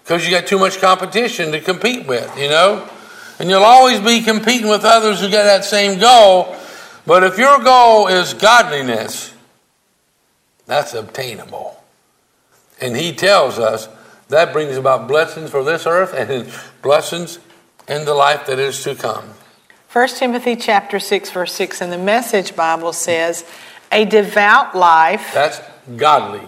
[0.03, 2.91] Because you got too much competition to compete with, you know?
[3.41, 6.55] And you'll always be competing with others who got that same goal.
[7.07, 9.33] But if your goal is godliness,
[10.67, 11.83] that's obtainable.
[12.81, 13.89] And he tells us
[14.29, 17.39] that brings about blessings for this earth and blessings
[17.89, 19.25] in the life that is to come.
[19.93, 23.45] 1 Timothy chapter 6 verse 6 in the message Bible says,
[23.91, 25.61] "A devout life, That's
[25.97, 26.47] godly.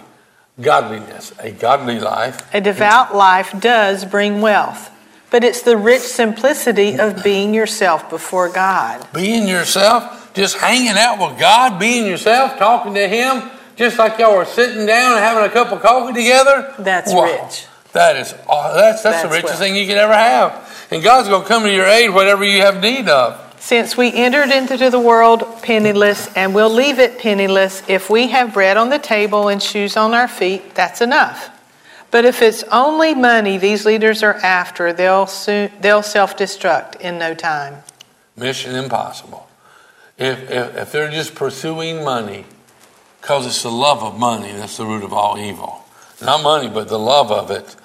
[0.61, 1.33] Godliness.
[1.39, 2.47] A godly life.
[2.53, 4.91] a devout life does bring wealth,
[5.33, 11.17] but it's the rich simplicity of being yourself before God." Being yourself, just hanging out
[11.17, 15.43] with God, being yourself, talking to Him, just like y'all were sitting down and having
[15.43, 16.73] a cup of coffee together.
[16.77, 17.23] That's Wow.
[17.23, 17.65] rich.
[17.93, 19.57] That is aw- that's that's, the richest well.
[19.57, 20.53] thing you could ever have.
[20.91, 23.35] And God's gonna come to your aid whatever you have need of.
[23.59, 28.53] Since we entered into the world penniless and we'll leave it penniless, if we have
[28.53, 31.49] bread on the table and shoes on our feet, that's enough.
[32.13, 37.33] But if it's only money these leaders are after, they'll soon, they'll self-destruct in no
[37.33, 37.81] time.
[38.37, 39.49] Mission impossible.
[40.19, 42.45] If, if, if they're just pursuing money,
[43.19, 45.83] because it's the love of money that's the root of all evil.
[46.21, 47.75] Not money, but the love of it,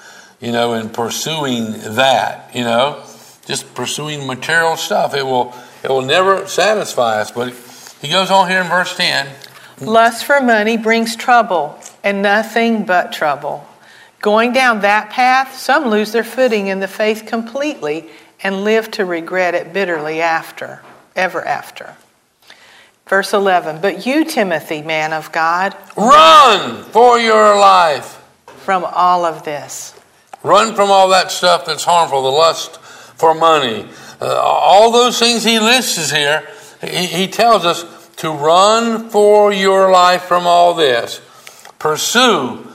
[0.43, 3.03] you know, and pursuing that, you know,
[3.47, 5.15] just pursuing material stuff.
[5.15, 7.31] It will, it will never satisfy us.
[7.31, 7.55] But
[8.03, 9.27] he goes on here in verse 10
[9.81, 13.67] Lust for money brings trouble, and nothing but trouble.
[14.21, 18.07] Going down that path, some lose their footing in the faith completely
[18.43, 20.83] and live to regret it bitterly after,
[21.15, 21.97] ever after.
[23.07, 28.17] Verse 11 But you, Timothy, man of God, Run for your life.
[28.59, 29.95] from all of this.
[30.43, 33.89] Run from all that stuff that's harmful, the lust for money.
[34.21, 36.47] Uh, all those things he lists here,
[36.81, 37.85] he, he tells us
[38.17, 41.21] to run for your life from all this.
[41.79, 42.68] Pursue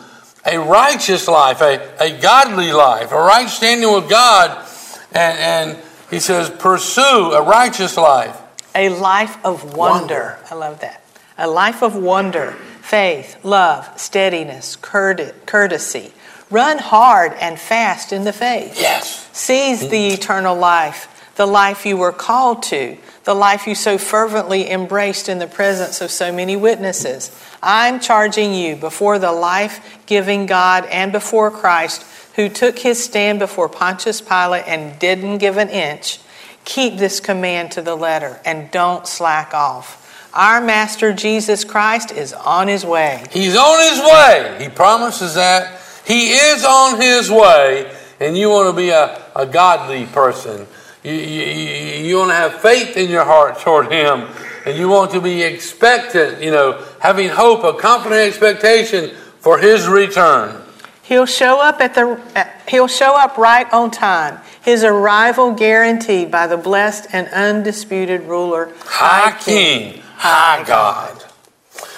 [0.45, 4.67] a righteous life, a, a godly life, a right standing with God.
[5.11, 8.39] And, and he says, pursue a righteous life.
[8.75, 9.77] A life of wonder.
[9.77, 10.39] Wonder.
[10.49, 11.03] I love that.
[11.37, 16.13] A life of wonder, faith, love, steadiness, courtesy.
[16.51, 18.79] Run hard and fast in the faith.
[18.79, 19.27] Yes.
[19.33, 24.69] Seize the eternal life, the life you were called to, the life you so fervently
[24.69, 27.31] embraced in the presence of so many witnesses.
[27.63, 32.03] I'm charging you before the life giving God and before Christ,
[32.35, 36.19] who took his stand before Pontius Pilate and didn't give an inch.
[36.65, 39.99] Keep this command to the letter and don't slack off.
[40.33, 43.23] Our Master Jesus Christ is on his way.
[43.31, 44.57] He's on his way.
[44.63, 45.79] He promises that.
[46.05, 50.65] He is on his way, and you want to be a, a godly person.
[51.03, 54.27] You, you, you- you want to have faith in your heart toward him,
[54.65, 59.87] and you want to be expectant, you know, having hope, a confident expectation for his
[59.87, 60.61] return.
[61.03, 62.19] He'll show up at the
[62.67, 64.39] he'll show up right on time.
[64.61, 71.21] His arrival guaranteed by the blessed and undisputed ruler, High King, High God.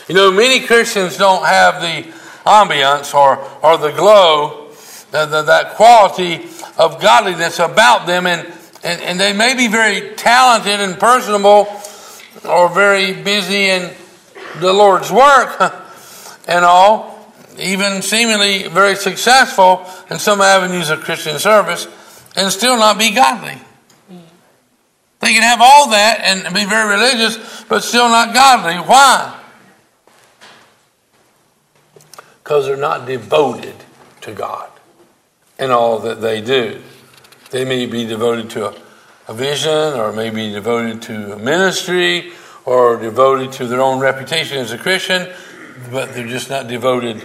[0.08, 2.12] You know, many Christians don't have the
[2.46, 4.70] ambiance or, or the glow,
[5.12, 6.46] the, the, that quality
[6.78, 8.48] of godliness about them, and,
[8.84, 11.66] and, and they may be very talented and personable
[12.48, 13.92] or very busy in
[14.60, 15.60] the Lord's work
[16.48, 21.88] and all, even seemingly very successful in some avenues of Christian service,
[22.36, 23.60] and still not be godly.
[25.20, 28.76] They can have all that and be very religious, but still not godly.
[28.76, 29.40] Why?
[32.44, 33.76] Because they're not devoted
[34.22, 34.70] to God
[35.58, 36.82] in all that they do.
[37.50, 38.76] They may be devoted to a,
[39.28, 42.32] a vision, or maybe devoted to a ministry,
[42.66, 45.32] or devoted to their own reputation as a Christian,
[45.92, 47.24] but they're just not devoted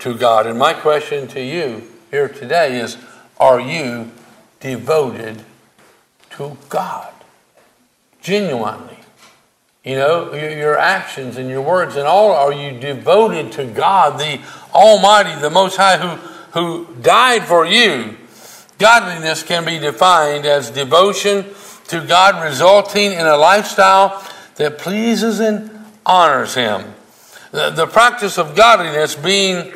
[0.00, 0.46] to God.
[0.46, 2.96] And my question to you here today is
[3.38, 4.10] Are you
[4.60, 5.42] devoted
[6.30, 7.14] to God?
[8.24, 8.98] genuinely.
[9.84, 14.40] You know, your, actions and your words and all, are you devoted to God, the
[14.72, 16.16] Almighty, the Most High, who,
[16.58, 18.16] who died for you?
[18.78, 21.46] Godliness can be defined as devotion
[21.88, 24.22] to God, resulting in a lifestyle
[24.56, 25.70] that pleases and
[26.04, 26.94] honors Him.
[27.52, 29.72] The, the practice of godliness being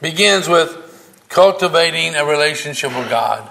[0.00, 3.48] begins with cultivating a relationship with God.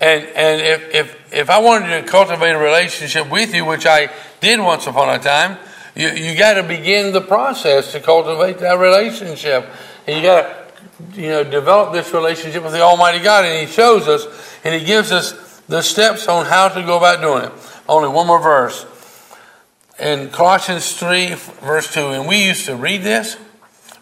[0.00, 4.10] And and if, if if I wanted to cultivate a relationship with you, which I
[4.40, 5.58] did once upon a time,
[5.94, 9.66] you, you got to begin the process to cultivate that relationship.
[10.06, 10.63] And you got to
[11.14, 14.26] you know develop this relationship with the Almighty God, and He shows us
[14.64, 17.52] and He gives us the steps on how to go about doing it.
[17.88, 18.86] Only one more verse
[19.98, 23.36] in Colossians three verse two, and we used to read this.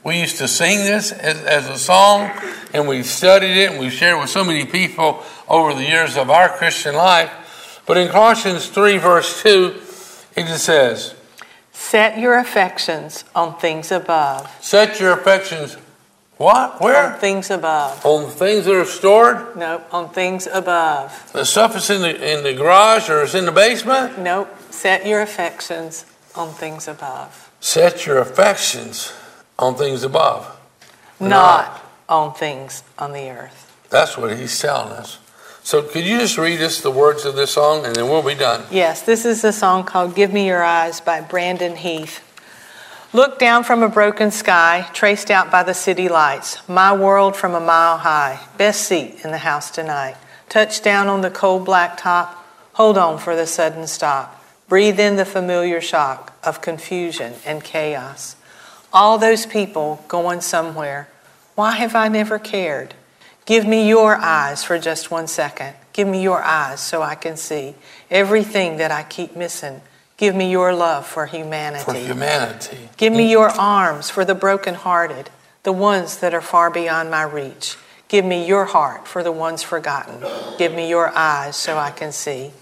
[0.05, 2.29] We used to sing this as, as a song,
[2.75, 6.17] and we studied it, and we shared it with so many people over the years
[6.17, 7.83] of our Christian life.
[7.87, 9.81] But in Colossians 3, verse 2,
[10.35, 11.15] it just says,
[11.71, 14.51] Set your affections on things above.
[14.61, 15.77] Set your affections,
[16.43, 16.81] what?
[16.81, 17.13] Where?
[17.13, 18.05] On things above.
[18.05, 19.57] On things that are stored?
[19.57, 21.31] Nope, on things above.
[21.33, 24.19] The stuff is in the, in the garage or is in the basement?
[24.19, 27.51] Nope, set your affections on things above.
[27.61, 29.13] Set your affections
[29.59, 30.59] on things above.
[31.21, 33.73] Not on things on the earth.
[33.91, 35.19] That's what he's telling us.
[35.63, 38.35] So could you just read us the words of this song and then we'll be
[38.35, 38.65] done?
[38.71, 42.32] Yes, this is a song called Give Me Your Eyes by Brandon Heath.
[43.15, 46.67] Look down from a broken sky, traced out by the city lights.
[46.67, 48.41] My world from a mile high.
[48.57, 50.17] Best seat in the house tonight.
[50.49, 52.43] Touch down on the cold black top.
[52.73, 54.43] Hold on for the sudden stop.
[54.67, 58.35] Breathe in the familiar shock of confusion and chaos.
[58.95, 61.11] All those people going somewhere.
[61.55, 62.95] Why have I never cared?
[63.45, 65.75] Give me your eyes for just one second.
[65.93, 67.75] Give me your eyes so I can see
[68.11, 69.83] everything that I keep missing.
[70.23, 71.83] Give me your love for humanity.
[71.83, 72.89] For humanity.
[72.97, 75.31] Give me your arms for the brokenhearted,
[75.65, 77.77] the ones that are far beyond my reach.
[78.07, 80.23] Give me your heart for the ones forgotten.
[80.59, 82.53] Give me your eyes so I can see.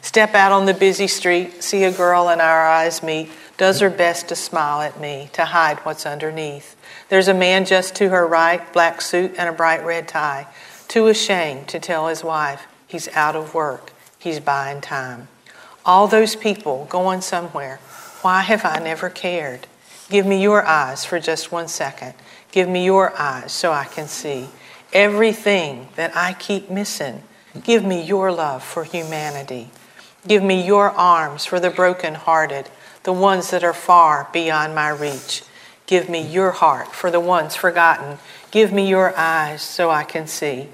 [0.00, 3.28] Step out on the busy street, see a girl and our eyes meet.
[3.58, 6.76] does her best to smile at me, to hide what's underneath.
[7.10, 10.46] There's a man just to her right, black suit and a bright red tie,
[10.88, 15.28] too ashamed to tell his wife he's out of work, he's buying time.
[15.84, 17.78] All those people going somewhere,
[18.22, 19.66] why have I never cared?
[20.08, 22.14] Give me your eyes for just one second.
[22.52, 24.48] Give me your eyes so I can see
[24.92, 27.22] everything that I keep missing.
[27.64, 29.70] Give me your love for humanity.
[30.26, 32.68] Give me your arms for the broken-hearted,
[33.02, 35.42] the ones that are far beyond my reach.
[35.86, 38.18] Give me your heart for the ones forgotten.
[38.50, 40.68] Give me your eyes so I can see.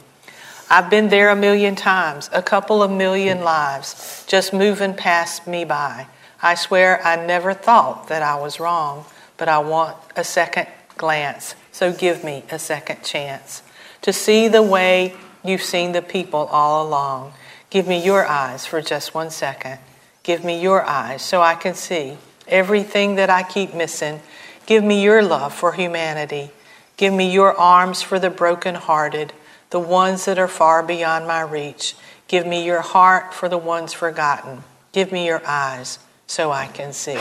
[0.71, 5.65] I've been there a million times, a couple of million lives, just moving past me
[5.65, 6.07] by.
[6.43, 9.07] I swear I never thought that I was wrong,
[9.39, 10.67] but I want a second
[10.97, 13.63] glance, so give me a second chance
[14.03, 15.15] to see the way
[15.45, 17.33] you've seen the people all along.
[17.71, 19.79] Give me your eyes for just one second.
[20.23, 24.21] Give me your eyes so I can see everything that I keep missing.
[24.67, 26.51] Give me your love for humanity.
[26.97, 29.33] Give me your arms for the broken-hearted,
[29.71, 31.95] the ones that are far beyond my reach.
[32.27, 34.65] Give me your heart for the ones forgotten.
[34.93, 37.19] Give me your eyes so I can see.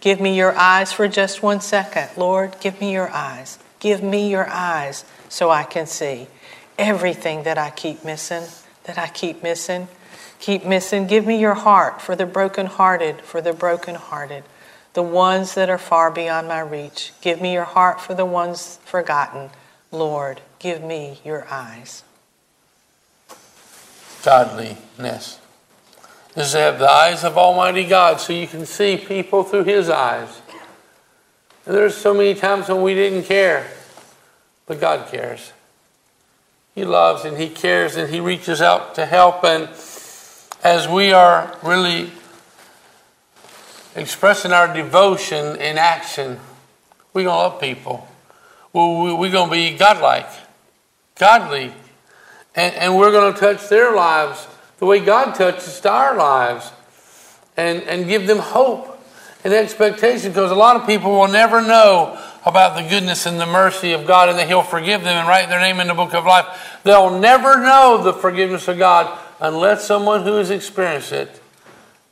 [0.00, 2.08] Give me your eyes for just one second.
[2.16, 3.58] Lord, give me your eyes.
[3.80, 6.28] Give me your eyes so I can see
[6.78, 8.44] everything that I keep missing
[8.86, 9.88] that I keep missing.
[10.38, 11.06] Keep missing.
[11.06, 14.44] Give me your heart for the brokenhearted, for the brokenhearted,
[14.94, 17.12] the ones that are far beyond my reach.
[17.20, 19.50] Give me your heart for the ones forgotten.
[19.90, 22.02] Lord, give me your eyes.
[24.24, 25.38] Godliness
[26.34, 29.88] is to have the eyes of Almighty God so you can see people through His
[29.88, 30.42] eyes.
[31.66, 33.70] And there's so many times when we didn't care,
[34.66, 35.52] but God cares.
[36.74, 39.44] He loves and He cares and He reaches out to help.
[39.44, 39.68] And
[40.64, 42.10] as we are really
[43.94, 46.40] expressing our devotion in action,
[47.12, 48.08] we're going to love people.
[48.72, 50.28] We're going to be godlike,
[51.18, 51.72] godly.
[52.54, 54.46] And, and we're going to touch their lives
[54.78, 56.70] the way God touches to our lives
[57.56, 58.92] and, and give them hope
[59.44, 63.46] and expectation because a lot of people will never know about the goodness and the
[63.46, 66.14] mercy of God and that He'll forgive them and write their name in the book
[66.14, 66.78] of life.
[66.84, 71.40] They'll never know the forgiveness of God unless someone who has experienced it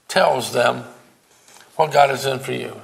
[0.08, 0.84] tells them
[1.76, 2.80] what God has done for you.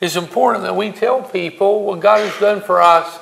[0.00, 3.18] It's important that we tell people what God has done for us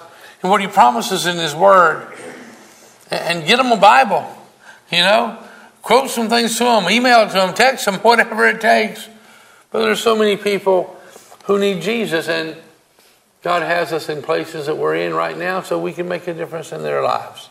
[0.49, 2.13] what He promises in His Word
[3.11, 4.27] and get them a Bible,
[4.91, 5.39] you know?
[5.83, 9.09] Quote some things to them, email it to them, text them, whatever it takes.
[9.71, 10.99] But there's so many people
[11.45, 12.57] who need Jesus, and
[13.43, 16.35] God has us in places that we're in right now so we can make a
[16.35, 17.49] difference in their lives.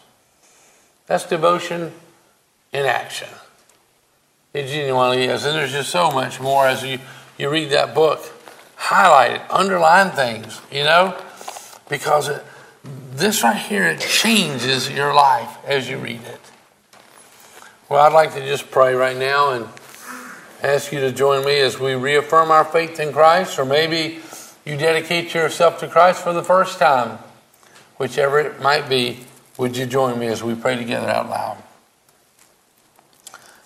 [1.08, 1.94] That's devotion
[2.74, 3.30] in action.
[4.54, 5.46] It genuinely is.
[5.46, 7.00] And there's just so much more as you,
[7.38, 8.20] you read that book.
[8.76, 11.18] Highlight it, underline things, you know,
[11.88, 12.44] because it,
[13.18, 16.42] this right here, it changes your life as you read it.
[17.90, 19.68] Well, I'd like to just pray right now and
[20.64, 24.20] ask you to join me as we reaffirm our faith in Christ, or maybe
[24.66, 27.20] you dedicate yourself to Christ for the first time,
[27.98, 29.20] whichever it might be,
[29.58, 31.58] would you join me as we pray together out loud?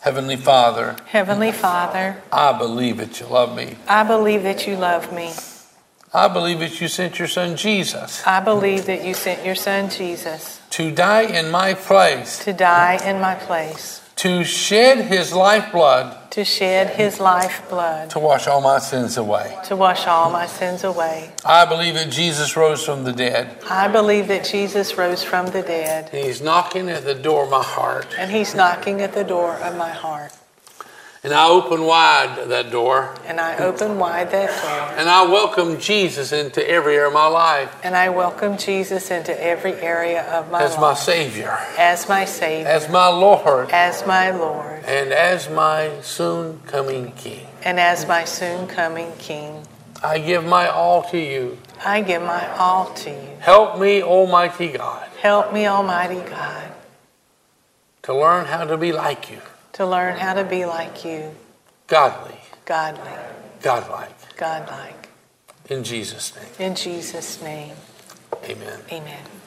[0.01, 3.75] Heavenly Father, Heavenly Father, I believe that you love me.
[3.87, 5.31] I believe that you love me.
[6.13, 9.89] I believe that you sent your son Jesus I believe that you sent your son
[9.89, 16.15] Jesus to die in my place, to die in my place, to shed his lifeblood
[16.31, 19.57] to shed his life blood, to wash all my sins away.
[19.65, 21.31] to wash all my sins away.
[21.43, 23.57] I believe that Jesus rose from the dead.
[23.69, 27.49] I believe that Jesus rose from the dead, And he's knocking at the door of
[27.49, 28.07] my heart.
[28.17, 30.31] and he's knocking at the door of my heart.
[31.21, 33.13] And I open wide that door.
[33.25, 37.27] And I open wide that door, and I welcome Jesus into every area of my
[37.27, 37.75] life.
[37.83, 42.67] And I welcome Jesus into every area of my as my Savior, as my Savior,
[42.69, 47.45] as my Lord, as my Lord, and as my soon coming King.
[47.63, 49.65] and as my soon coming King.
[50.01, 51.57] I give my all to you.
[51.83, 53.35] I give my all to you.
[53.41, 56.71] Help me, Almighty God, Help me, Almighty God,
[58.03, 59.41] to learn how to be like you,
[59.79, 61.33] to learn how to be like you,
[61.87, 62.35] godly,
[62.65, 63.13] godly,
[63.61, 64.35] godlike.
[64.35, 65.07] godlike.
[65.69, 67.77] In Jesus' name, In Jesus' name,
[68.43, 68.81] amen.
[68.91, 69.38] amen.